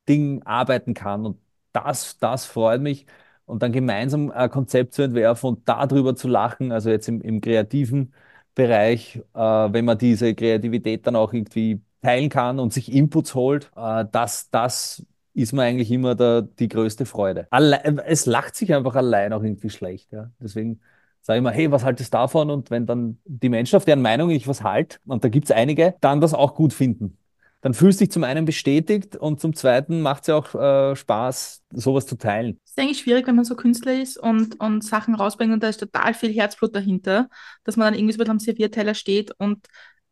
[0.07, 1.25] Ding arbeiten kann.
[1.25, 1.39] Und
[1.73, 3.05] das, das freut mich
[3.45, 7.41] und dann gemeinsam ein Konzept zu entwerfen und darüber zu lachen, also jetzt im, im
[7.41, 8.13] kreativen
[8.55, 13.71] Bereich, äh, wenn man diese Kreativität dann auch irgendwie teilen kann und sich Inputs holt,
[13.75, 17.47] äh, das, das ist mir eigentlich immer der, die größte Freude.
[17.51, 20.11] Alle, es lacht sich einfach allein auch irgendwie schlecht.
[20.11, 20.31] Ja?
[20.39, 20.81] Deswegen
[21.21, 22.49] sage ich mal, hey, was haltest du davon?
[22.49, 25.51] Und wenn dann die Menschen, auf deren Meinung ich was halte, und da gibt es
[25.51, 27.17] einige, dann das auch gut finden
[27.61, 30.95] dann fühlst du dich zum einen bestätigt und zum zweiten macht es ja auch äh,
[30.95, 32.59] Spaß, sowas zu teilen.
[32.65, 35.69] Es ist eigentlich schwierig, wenn man so Künstler ist und, und Sachen rausbringt und da
[35.69, 37.29] ist total viel Herzblut dahinter,
[37.63, 39.67] dass man dann irgendwie so am Servierteller steht und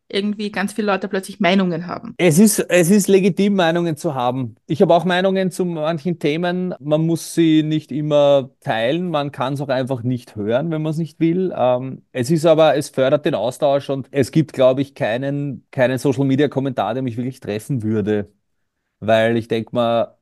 [0.09, 2.15] irgendwie ganz viele Leute plötzlich Meinungen haben.
[2.21, 4.55] Es ist, es ist legitim, Meinungen zu haben.
[4.67, 6.73] Ich habe auch Meinungen zu manchen Themen.
[6.79, 9.09] Man muss sie nicht immer teilen.
[9.09, 11.53] Man kann es auch einfach nicht hören, wenn man es nicht will.
[11.55, 15.97] Ähm, es ist aber, es fördert den Austausch und es gibt, glaube ich, keinen, keinen
[15.97, 18.29] Social Media Kommentar, der mich wirklich treffen würde.
[18.99, 20.17] Weil ich denke mal,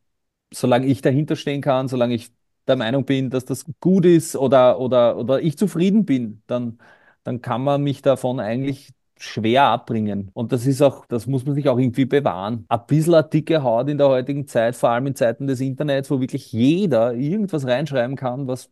[0.53, 2.31] solange ich dahinter stehen kann, solange ich
[2.67, 6.79] der Meinung bin, dass das gut ist oder, oder, oder ich zufrieden bin, dann,
[7.23, 10.29] dann kann man mich davon eigentlich schwer abbringen.
[10.33, 12.65] Und das ist auch, das muss man sich auch irgendwie bewahren.
[12.69, 16.09] Ein bisschen eine dicke Haut in der heutigen Zeit, vor allem in Zeiten des Internets,
[16.11, 18.69] wo wirklich jeder irgendwas reinschreiben kann, was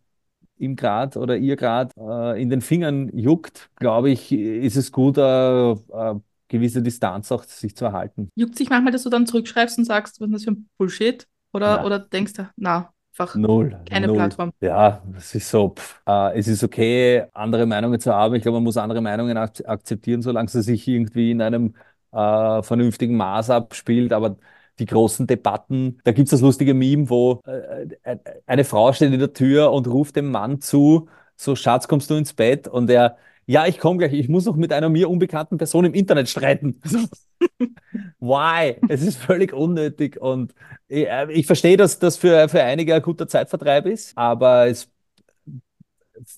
[0.58, 5.18] ihm gerade oder ihr gerade äh, in den Fingern juckt, glaube ich, ist es gut,
[5.18, 6.14] äh, äh,
[6.48, 8.30] gewisse Distanz auch sich zu erhalten.
[8.34, 11.26] Juckt sich manchmal, dass du dann zurückschreibst und sagst, was ist das für ein Bullshit?
[11.52, 14.16] Oder, oder denkst du, na, einfach null, keine null.
[14.16, 14.52] Plattform.
[14.60, 18.34] Ja, es ist so, pff, äh, es ist okay, andere Meinungen zu haben.
[18.34, 21.74] Ich glaube, man muss andere Meinungen ak akzeptieren, solange sie sich irgendwie in einem
[22.12, 24.12] äh, vernünftigen Maß abspielt.
[24.12, 24.36] Aber
[24.78, 29.12] die großen Debatten, da gibt es das lustige Meme, wo äh, äh, eine Frau steht
[29.12, 32.68] in der Tür und ruft dem Mann zu, so Schatz, kommst du ins Bett?
[32.68, 35.94] Und er ja, ich komme gleich, ich muss noch mit einer mir unbekannten Person im
[35.94, 36.80] Internet streiten.
[38.18, 38.76] Why?
[38.88, 40.52] Es ist völlig unnötig und
[40.88, 44.90] ich, äh, ich verstehe, dass das für, für einige ein guter Zeitvertreib ist, aber es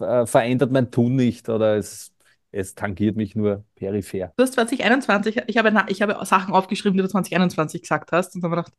[0.01, 2.13] äh, verändert mein Tun nicht oder es,
[2.51, 4.33] es tangiert mich nur peripher.
[4.37, 8.45] Du hast 2021, ich habe, ich habe Sachen aufgeschrieben, die du 2021 gesagt hast und
[8.45, 8.79] dann habe ich gedacht,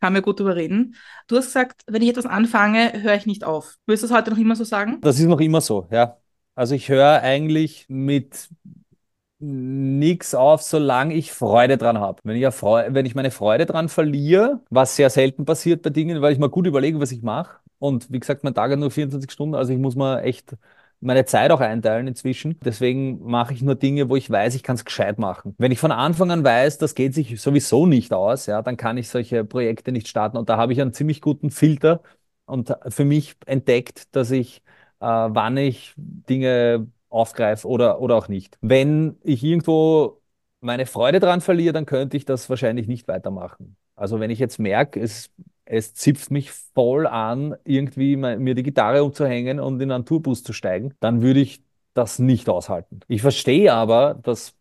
[0.00, 0.94] kann mir gut überreden.
[1.26, 3.76] Du hast gesagt, wenn ich etwas anfange, höre ich nicht auf.
[3.86, 4.98] Willst du das heute noch immer so sagen?
[5.02, 6.18] Das ist noch immer so, ja.
[6.56, 8.48] Also ich höre eigentlich mit
[9.40, 12.20] nichts auf, solange ich Freude dran habe.
[12.24, 16.32] Wenn ich, wenn ich meine Freude dran verliere, was sehr selten passiert bei Dingen, weil
[16.32, 17.58] ich mir gut überlege, was ich mache.
[17.78, 20.56] Und wie gesagt, mein Tag hat nur 24 Stunden, also ich muss mir echt
[21.00, 22.58] meine Zeit auch einteilen inzwischen.
[22.64, 25.54] Deswegen mache ich nur Dinge, wo ich weiß, ich kann es gescheit machen.
[25.58, 28.96] Wenn ich von Anfang an weiß, das geht sich sowieso nicht aus, ja, dann kann
[28.96, 30.38] ich solche Projekte nicht starten.
[30.38, 32.02] Und da habe ich einen ziemlich guten Filter
[32.46, 34.62] und für mich entdeckt, dass ich
[34.98, 38.58] wann ich Dinge aufgreife oder, oder auch nicht.
[38.60, 40.20] Wenn ich irgendwo
[40.60, 43.76] meine Freude dran verliere, dann könnte ich das wahrscheinlich nicht weitermachen.
[43.94, 45.30] Also wenn ich jetzt merke, es,
[45.64, 50.52] es zipft mich voll an, irgendwie mir die Gitarre umzuhängen und in einen Tourbus zu
[50.52, 51.62] steigen, dann würde ich
[51.94, 53.00] das nicht aushalten.
[53.08, 54.54] Ich verstehe aber, dass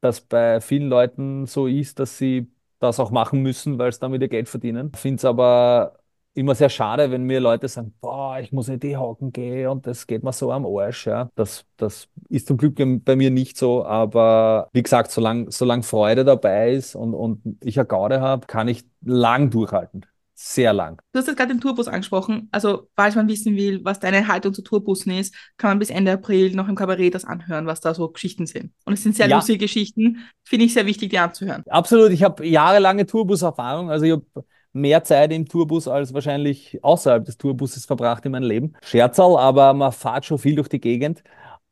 [0.00, 4.22] das bei vielen Leuten so ist, dass sie das auch machen müssen, weil sie damit
[4.22, 4.90] ihr Geld verdienen.
[4.94, 5.98] Ich finde es aber
[6.34, 9.86] immer sehr schade, wenn mir Leute sagen, boah, ich muss in die Hocken gehen und
[9.86, 11.06] das geht mir so am Arsch.
[11.06, 11.28] Ja.
[11.34, 16.24] Das, das ist zum Glück bei mir nicht so, aber wie gesagt, solange solang Freude
[16.24, 20.06] dabei ist und, und ich eine Gaude habe, kann ich lang durchhalten.
[20.40, 21.02] Sehr lang.
[21.10, 22.48] Du hast jetzt gerade den Tourbus angesprochen.
[22.52, 26.12] Also, falls man wissen will, was deine Haltung zu Tourbussen ist, kann man bis Ende
[26.12, 28.72] April noch im Kabarett das anhören, was da so Geschichten sind.
[28.84, 29.34] Und es sind sehr ja.
[29.34, 30.28] lustige Geschichten.
[30.44, 31.64] Finde ich sehr wichtig, die anzuhören.
[31.68, 32.12] Absolut.
[32.12, 33.90] Ich habe jahrelange Tourbus-Erfahrung.
[33.90, 34.24] Also, ich habe
[34.72, 38.74] mehr Zeit im Tourbus als wahrscheinlich außerhalb des Tourbusses verbracht in meinem Leben.
[38.82, 41.22] Scherzal, aber man fährt schon viel durch die Gegend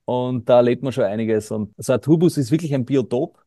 [0.04, 1.50] und da erlebt man schon einiges.
[1.50, 3.38] Und so ein Tourbus ist wirklich ein Biotop.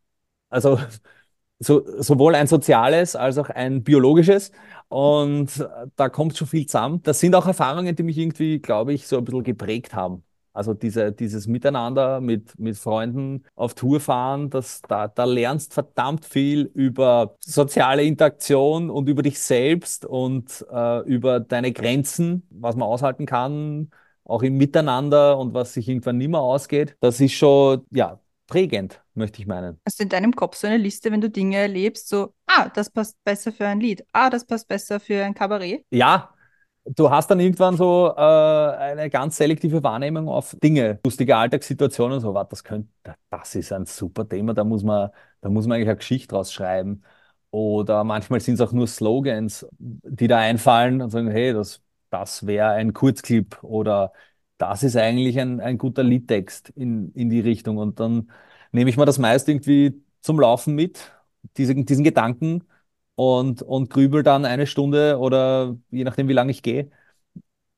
[0.49, 0.79] Also
[1.59, 4.51] so, sowohl ein soziales als auch ein biologisches.
[4.89, 7.01] Und da kommt schon viel zusammen.
[7.03, 10.23] Das sind auch Erfahrungen, die mich irgendwie, glaube ich, so ein bisschen geprägt haben.
[10.59, 16.25] Also diese, dieses Miteinander mit, mit Freunden auf Tour fahren, das, da, da lernst verdammt
[16.25, 22.89] viel über soziale Interaktion und über dich selbst und äh, über deine Grenzen, was man
[22.89, 23.89] aushalten kann,
[24.25, 26.97] auch im Miteinander und was sich irgendwann nicht mehr ausgeht.
[26.99, 29.79] Das ist schon, ja, prägend, möchte ich meinen.
[29.85, 32.89] Hast du in deinem Kopf so eine Liste, wenn du Dinge erlebst, so, ah, das
[32.89, 35.85] passt besser für ein Lied, ah, das passt besser für ein Kabarett?
[35.89, 36.33] Ja,
[36.95, 42.21] du hast dann irgendwann so äh, eine ganz selektive Wahrnehmung auf Dinge, lustige Alltagssituationen und
[42.21, 42.89] so, was das könnte,
[43.29, 45.09] das ist ein super Thema, da muss man,
[45.41, 47.03] da muss man eigentlich eine Geschichte draus schreiben.
[47.51, 52.45] Oder manchmal sind es auch nur Slogans, die da einfallen und sagen, hey, das, das
[52.45, 54.13] wäre ein Kurzclip oder
[54.57, 57.77] das ist eigentlich ein, ein guter Liedtext in, in die Richtung.
[57.77, 58.29] Und dann
[58.71, 61.11] nehme ich mir das meist irgendwie zum Laufen mit,
[61.57, 62.63] diese, diesen Gedanken
[63.19, 66.89] und, und grübel dann eine Stunde oder je nachdem, wie lange ich gehe,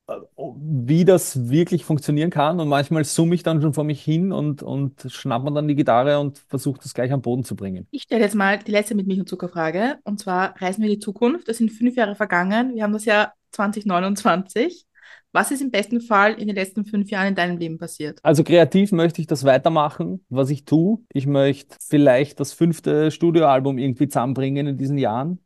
[0.06, 2.60] äh, wie das wirklich funktionieren kann.
[2.60, 5.74] Und manchmal summe ich dann schon vor mich hin und, und schnapp mir dann die
[5.74, 7.88] Gitarre und versuche das gleich am Boden zu bringen.
[7.90, 9.98] Ich stelle jetzt mal die letzte mit Milch und Zuckerfrage.
[10.04, 11.48] Und zwar reisen wir in die Zukunft.
[11.48, 12.76] Das sind fünf Jahre vergangen.
[12.76, 14.86] Wir haben das Jahr 2029.
[15.32, 18.18] Was ist im besten Fall in den letzten fünf Jahren in deinem Leben passiert?
[18.22, 20.98] Also kreativ möchte ich das weitermachen, was ich tue.
[21.10, 25.38] Ich möchte vielleicht das fünfte Studioalbum irgendwie zusammenbringen in diesen Jahren.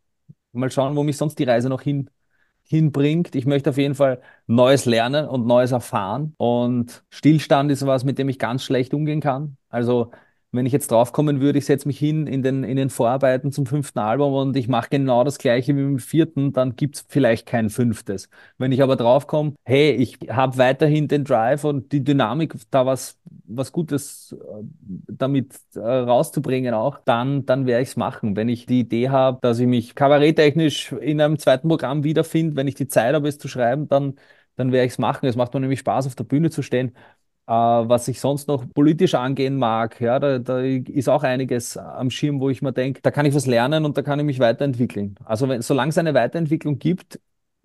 [0.53, 2.11] Mal schauen, wo mich sonst die Reise noch hin,
[2.65, 3.37] hinbringt.
[3.37, 6.35] Ich möchte auf jeden Fall Neues lernen und Neues erfahren.
[6.37, 9.57] Und Stillstand ist was, mit dem ich ganz schlecht umgehen kann.
[9.69, 10.11] Also
[10.53, 13.67] wenn ich jetzt draufkommen würde, ich setze mich hin in den, in den Vorarbeiten zum
[13.67, 17.47] fünften Album und ich mache genau das gleiche wie im vierten, dann gibt es vielleicht
[17.47, 18.29] kein fünftes.
[18.57, 23.19] Wenn ich aber draufkomme, hey, ich habe weiterhin den Drive und die Dynamik, da was,
[23.47, 24.63] was Gutes äh,
[25.09, 28.37] damit äh, rauszubringen auch, dann, dann werde ich es machen.
[28.37, 32.69] Wenn ich die Idee habe, dass ich mich kabaretttechnisch in einem zweiten Programm wiederfinde, wenn
[32.69, 34.15] ich die Zeit habe, es zu schreiben, dann,
[34.57, 35.27] dann werde ich es machen.
[35.27, 36.93] Es macht mir nämlich Spaß, auf der Bühne zu stehen
[37.47, 40.01] was ich sonst noch politisch angehen mag.
[40.01, 43.35] Ja, da, da ist auch einiges am Schirm, wo ich mir denke, da kann ich
[43.35, 45.15] was lernen und da kann ich mich weiterentwickeln.
[45.25, 47.21] Also wenn, solange es eine Weiterentwicklung gibt,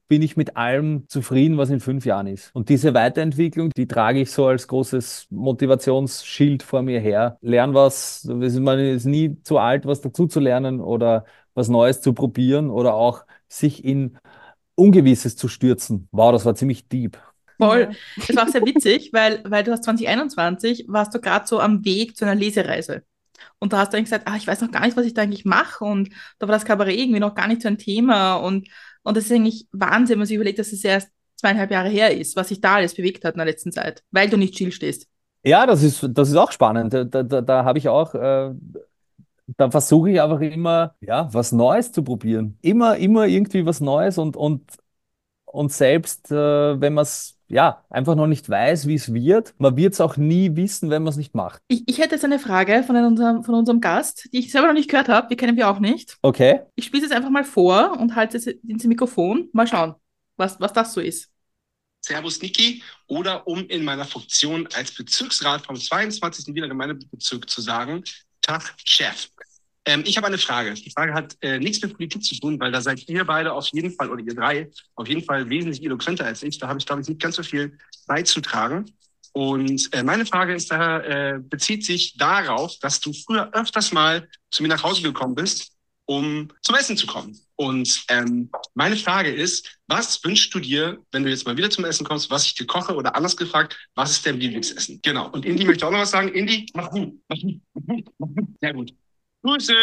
[0.08, 2.54] bin ich mit allem zufrieden, was in fünf Jahren ist.
[2.54, 7.38] Und diese Weiterentwicklung, die trage ich so als großes Motivationsschild vor mir her.
[7.39, 12.12] Lern was, man ist nie zu alt, was dazu zu lernen oder was Neues zu
[12.13, 14.17] probieren oder auch sich in
[14.76, 16.10] Ungewisses zu stürzen.
[16.12, 17.17] Wow, das war ziemlich deep.
[17.62, 17.89] Voll.
[17.91, 18.26] Ja.
[18.28, 21.86] Das war auch sehr witzig, weil, weil du hast 2021 warst du gerade so am
[21.86, 23.04] Weg zu einer Lesereise.
[23.60, 25.21] Und da hast du eigentlich gesagt, ah, ich weiß noch gar nicht, was ich da
[25.21, 25.86] eigentlich mache.
[25.86, 28.36] Und da war das Kabarett irgendwie noch gar nicht so ein Thema.
[28.36, 28.67] Und,
[29.04, 32.15] und das ist eigentlich Wahnsinn, wenn man sich überlegt, dass es erst zweieinhalb Jahre her
[32.15, 34.71] ist, was sich da alles bewegt hat in der letzten Zeit, weil du nicht still
[34.71, 35.08] stehst.
[35.43, 36.93] Ja, das ist, das ist auch spannend.
[36.93, 38.52] Da, da, da habe ich auch, äh,
[39.58, 42.58] da versuche ich einfach immer, ja, was Neues zu probieren.
[42.62, 44.78] Immer, immer irgendwie was Neues und, und,
[45.45, 49.53] und selbst, äh, wenn man es ja, einfach noch nicht weiß, wie es wird.
[49.57, 51.61] Man wird es auch nie wissen, wenn man es nicht macht.
[51.67, 54.73] Ich, ich hätte jetzt eine Frage von unserem, von unserem Gast, die ich selber noch
[54.73, 55.27] nicht gehört habe.
[55.29, 56.17] Die kennen wir auch nicht.
[56.21, 56.61] Okay.
[56.75, 59.49] Ich spiele es einfach mal vor und halte es ins Mikrofon.
[59.51, 59.95] Mal schauen,
[60.37, 61.29] was, was das so ist.
[62.03, 66.55] Servus Niki oder um in meiner Funktion als Bezirksrat vom 22.
[66.55, 68.03] Wiener Gemeindebezirk zu sagen,
[68.41, 69.29] Tag Chef.
[69.91, 70.73] Ähm, ich habe eine Frage.
[70.73, 73.67] Die Frage hat äh, nichts mit Politik zu tun, weil da seid ihr beide auf
[73.73, 76.58] jeden Fall, oder ihr drei, auf jeden Fall wesentlich eloquenter als ich.
[76.60, 77.77] Da habe ich, glaube ich, nicht ganz so viel
[78.08, 78.86] beizutragen.
[79.34, 84.27] Und äh, meine Frage ist daher, äh, bezieht sich darauf, dass du früher öfters mal
[84.49, 85.73] zu mir nach Hause gekommen bist,
[86.06, 87.38] um zum Essen zu kommen.
[87.56, 91.86] Und ähm, meine Frage ist, was wünschst du dir, wenn du jetzt mal wieder zum
[91.86, 95.00] Essen kommst, was ich dir koche oder anders gefragt, was ist dein Lieblingsessen?
[95.02, 95.29] Genau.
[95.29, 96.29] Und Indy möchte auch noch was sagen.
[96.29, 98.94] Indy, mach gut, mach gut, mach gut, mach gut.
[99.44, 99.73] Grüße!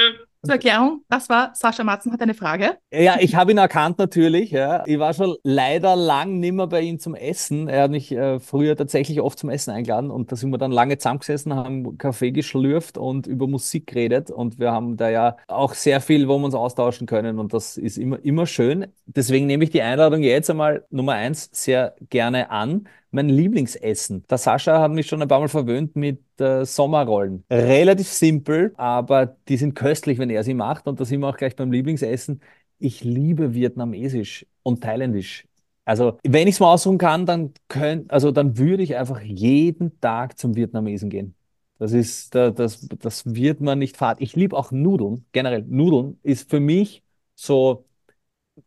[0.45, 2.79] Zur Erklärung, das war Sascha Matzen hat eine Frage.
[2.93, 4.53] Ja, ich habe ihn erkannt natürlich.
[4.53, 4.85] Ja.
[4.87, 7.69] Ich war schon leider lang nimmer bei ihm zum Essen.
[7.69, 10.71] Er hat mich äh, früher tatsächlich oft zum Essen eingeladen und da sind wir dann
[10.71, 15.75] lange zusammengesessen, haben Kaffee geschlürft und über Musik geredet und wir haben da ja auch
[15.75, 18.87] sehr viel, wo wir uns austauschen können und das ist immer, immer schön.
[19.07, 24.25] Deswegen nehme ich die Einladung jetzt einmal Nummer eins sehr gerne an mein Lieblingsessen.
[24.31, 27.45] Der Sascha hat mich schon ein paar Mal verwöhnt mit äh, Sommerrollen.
[27.51, 30.87] Relativ simpel, aber die sind köstlich, wenn er sie macht.
[30.87, 32.41] Und da sind wir auch gleich beim Lieblingsessen.
[32.79, 35.47] Ich liebe Vietnamesisch und Thailändisch.
[35.85, 39.99] Also, wenn ich es mal aussuchen kann, dann könnt, also dann würde ich einfach jeden
[40.01, 41.35] Tag zum Vietnamesen gehen.
[41.79, 44.21] Das ist, das, das wird man nicht fad.
[44.21, 45.25] Ich liebe auch Nudeln.
[45.33, 47.03] Generell, Nudeln ist für mich
[47.37, 47.87] so,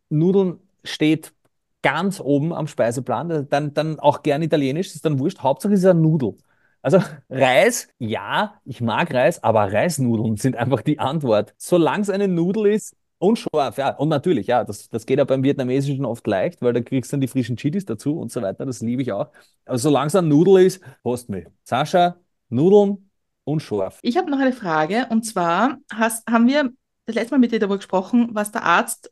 [0.09, 1.33] Nudeln steht
[1.81, 5.39] ganz oben am Speiseplan, dann, dann auch gern italienisch, ist dann wurscht.
[5.39, 6.35] Hauptsache ist es ein Nudel.
[6.81, 11.53] Also Reis, ja, ich mag Reis, aber Reisnudeln sind einfach die Antwort.
[11.57, 15.25] Solange es eine Nudel ist und scharf, ja, und natürlich, ja, das, das geht ja
[15.25, 18.41] beim Vietnamesischen oft leicht, weil da kriegst du dann die frischen Chilis dazu und so
[18.41, 19.29] weiter, das liebe ich auch.
[19.65, 21.45] Aber solange es eine Nudel ist, post mich.
[21.63, 22.17] Sascha,
[22.49, 23.11] Nudeln
[23.43, 23.99] und scharf.
[24.01, 26.71] Ich habe noch eine Frage und zwar hast, haben wir
[27.05, 29.11] das letzte Mal mit dir darüber gesprochen, was der Arzt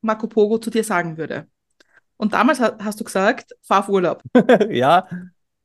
[0.00, 1.46] Marco Pogo zu dir sagen würde.
[2.16, 4.22] Und damals hast du gesagt, fahr auf Urlaub.
[4.70, 5.06] ja,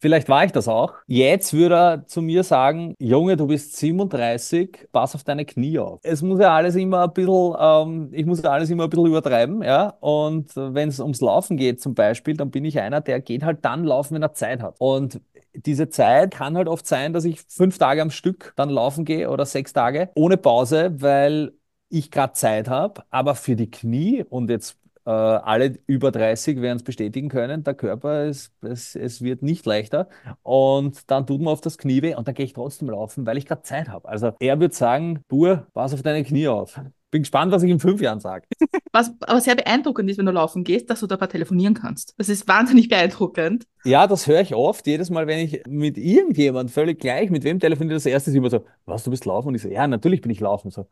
[0.04, 0.95] Vielleicht war ich das auch.
[1.08, 6.01] Jetzt würde er zu mir sagen, Junge, du bist 37, pass auf deine Knie auf.
[6.04, 9.06] Es muss ja alles immer ein bisschen, ähm, ich muss ja alles immer ein bisschen
[9.06, 9.95] übertreiben, ja.
[10.01, 13.64] Und wenn es ums Laufen geht zum Beispiel, dann bin ich einer, der geht halt
[13.64, 14.76] dann laufen, wenn er Zeit hat.
[14.78, 15.22] Und
[15.54, 19.30] diese Zeit kann halt oft sein, dass ich fünf Tage am Stück dann laufen gehe
[19.30, 21.54] oder sechs Tage ohne Pause, weil
[21.88, 23.04] ich gerade Zeit habe.
[23.10, 27.74] Aber für die Knie und jetzt äh, alle über 30 werden es bestätigen können, der
[27.74, 30.10] Körper, ist, es, es wird nicht leichter
[30.43, 33.38] und dann tut man auf das Knie weh und dann gehe ich trotzdem laufen, weil
[33.38, 34.08] ich gerade Zeit habe.
[34.08, 36.80] Also er wird sagen, Bur, pass auf deine Knie auf.
[37.12, 38.47] Bin gespannt, was ich in fünf Jahren sage.
[38.91, 42.16] Was aber sehr beeindruckend ist, wenn du laufen gehst, dass du dabei telefonieren kannst.
[42.18, 43.66] Das ist wahnsinnig beeindruckend.
[43.84, 44.88] Ja, das höre ich oft.
[44.88, 48.49] Jedes Mal, wenn ich mit irgendjemand völlig gleich, mit wem telefoniere, das erste ist immer
[48.49, 49.49] so, was, du bist laufen?
[49.49, 50.72] Und ich so, ja, natürlich bin ich laufen.
[50.72, 50.88] So,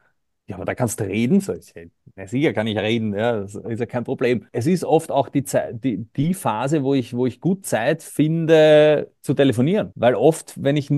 [0.52, 1.40] ja, aber da kannst du reden.
[1.40, 1.74] So, ich,
[2.18, 4.46] ja, sicher kann ich reden, ja, das ist ja kein Problem.
[4.52, 5.44] Es ist oft auch die,
[5.74, 9.92] die, die Phase, wo ich, wo ich gut Zeit finde zu telefonieren.
[9.96, 10.90] Weil oft, wenn ich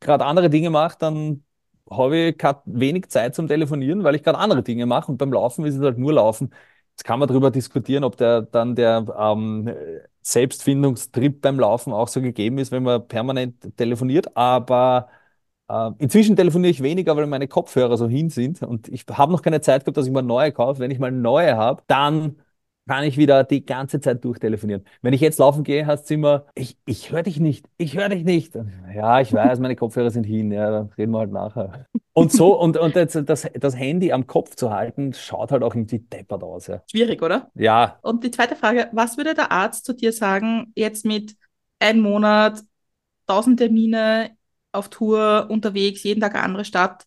[0.00, 1.44] gerade andere Dinge mache, dann
[1.90, 5.10] habe ich gerade wenig Zeit zum Telefonieren, weil ich gerade andere Dinge mache.
[5.10, 6.50] Und beim Laufen ist es halt nur Laufen.
[6.92, 9.68] Jetzt kann man darüber diskutieren, ob der dann der ähm,
[10.22, 14.36] Selbstfindungstrip beim Laufen auch so gegeben ist, wenn man permanent telefoniert.
[14.36, 15.08] Aber
[15.98, 19.60] inzwischen telefoniere ich weniger, weil meine Kopfhörer so hin sind und ich habe noch keine
[19.60, 20.80] Zeit gehabt, dass ich mal neue kaufe.
[20.80, 22.36] Wenn ich mal neue habe, dann
[22.86, 24.84] kann ich wieder die ganze Zeit durchtelefonieren.
[25.00, 28.10] Wenn ich jetzt laufen gehe, heißt es immer, ich, ich höre dich nicht, ich höre
[28.10, 28.54] dich nicht.
[28.94, 31.86] Ja, ich weiß, meine Kopfhörer sind hin, ja, dann reden wir halt nachher.
[32.12, 35.74] Und so, und, und das, das, das Handy am Kopf zu halten, schaut halt auch
[35.74, 36.66] irgendwie deppert aus.
[36.66, 36.82] Ja.
[36.90, 37.50] Schwierig, oder?
[37.54, 37.98] Ja.
[38.02, 41.36] Und die zweite Frage, was würde der Arzt zu dir sagen, jetzt mit
[41.78, 42.60] einem Monat,
[43.26, 44.36] tausend Termine
[44.74, 47.04] auf Tour unterwegs, jeden Tag eine andere Stadt.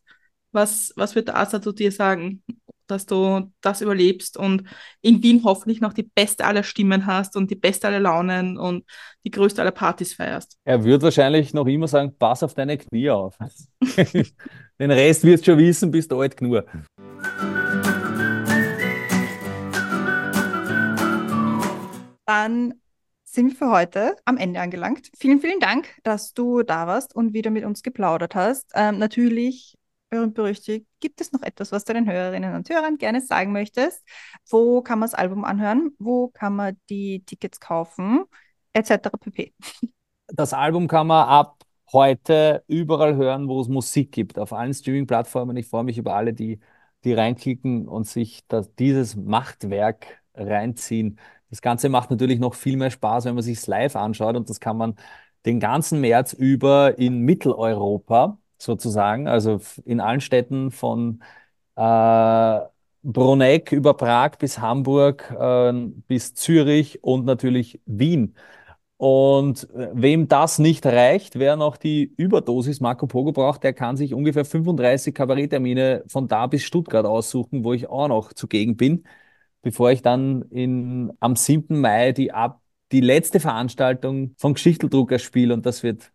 [0.51, 2.41] Was, was wird der Arzt zu dir sagen,
[2.87, 4.63] dass du das überlebst und
[5.01, 8.85] in Wien hoffentlich noch die beste aller Stimmen hast und die beste aller Launen und
[9.25, 10.57] die größte aller Partys feierst?
[10.63, 13.37] Er wird wahrscheinlich noch immer sagen, pass auf deine Knie auf.
[14.79, 16.63] Den Rest wirst du schon wissen, bist du alt genug.
[22.25, 22.73] Dann
[23.37, 25.11] sind wir für heute am Ende angelangt.
[25.15, 28.71] Vielen, vielen Dank, dass du da warst und wieder mit uns geplaudert hast.
[28.73, 29.77] Ähm, natürlich,
[30.09, 34.03] berühmt berüchtigt, gibt es noch etwas, was du den Hörerinnen und Hörern gerne sagen möchtest?
[34.49, 35.91] Wo kann man das Album anhören?
[35.99, 38.23] Wo kann man die Tickets kaufen?
[38.73, 39.07] Etc.
[39.19, 39.53] pp.
[40.29, 41.63] Das Album kann man ab
[41.93, 45.55] heute überall hören, wo es Musik gibt, auf allen Streaming-Plattformen.
[45.55, 46.59] Ich freue mich über alle, die,
[47.03, 51.19] die reinklicken und sich das, dieses Machtwerk reinziehen.
[51.49, 54.59] Das Ganze macht natürlich noch viel mehr Spaß, wenn man sich live anschaut und das
[54.59, 54.95] kann man
[55.45, 61.21] den ganzen März über in Mitteleuropa sozusagen, also in allen Städten von
[61.75, 62.59] äh,
[63.03, 65.73] Bruneck über Prag bis Hamburg äh,
[66.07, 68.35] bis Zürich und natürlich Wien.
[68.97, 73.95] Und äh, wem das nicht reicht, wer noch die Überdosis Marco Pogo braucht, der kann
[73.97, 79.03] sich ungefähr 35 Kabaretttermine von da bis Stuttgart aussuchen, wo ich auch noch zugegen bin
[79.67, 81.77] bevor ich dann in, am 7.
[81.77, 82.61] Mai die, ab,
[82.93, 85.53] die letzte Veranstaltung von Geschichteldrucker spiele.
[85.53, 86.09] Und das wird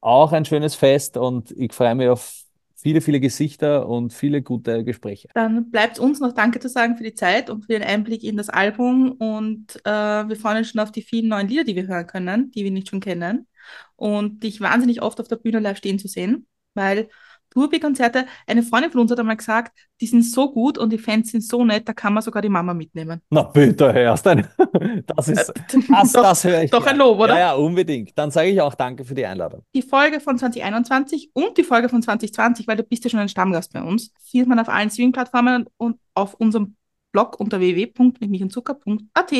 [0.00, 2.42] auch ein schönes Fest und ich freue mich auf
[2.74, 5.28] viele, viele Gesichter und viele gute Gespräche.
[5.34, 8.36] Dann bleibt uns noch Danke zu sagen für die Zeit und für den Einblick in
[8.36, 9.12] das Album.
[9.12, 12.50] Und äh, wir freuen uns schon auf die vielen neuen Lieder, die wir hören können,
[12.50, 13.46] die wir nicht schon kennen.
[13.94, 17.08] Und dich wahnsinnig oft auf der Bühne live stehen zu sehen, weil
[17.56, 18.26] Tourbi-Konzerte.
[18.46, 21.42] Eine Freundin von uns hat einmal gesagt, die sind so gut und die Fans sind
[21.42, 23.22] so nett, da kann man sogar die Mama mitnehmen.
[23.30, 24.36] Na bitte, hörst du?
[25.06, 25.52] Das ist,
[25.88, 26.70] das, Doch- das höre ich.
[26.70, 26.96] doch ein.
[26.98, 27.34] Lob, oder?
[27.34, 28.16] Ja, ja, unbedingt.
[28.18, 29.62] Dann sage ich auch danke für die Einladung.
[29.74, 33.28] Die Folge von 2021 und die Folge von 2020, weil du bist ja schon ein
[33.30, 36.76] Stammgast bei uns, findet man auf allen Streaming-Plattformen und auf unserem
[37.12, 39.32] Blog unter www.mitmichandzucker.at.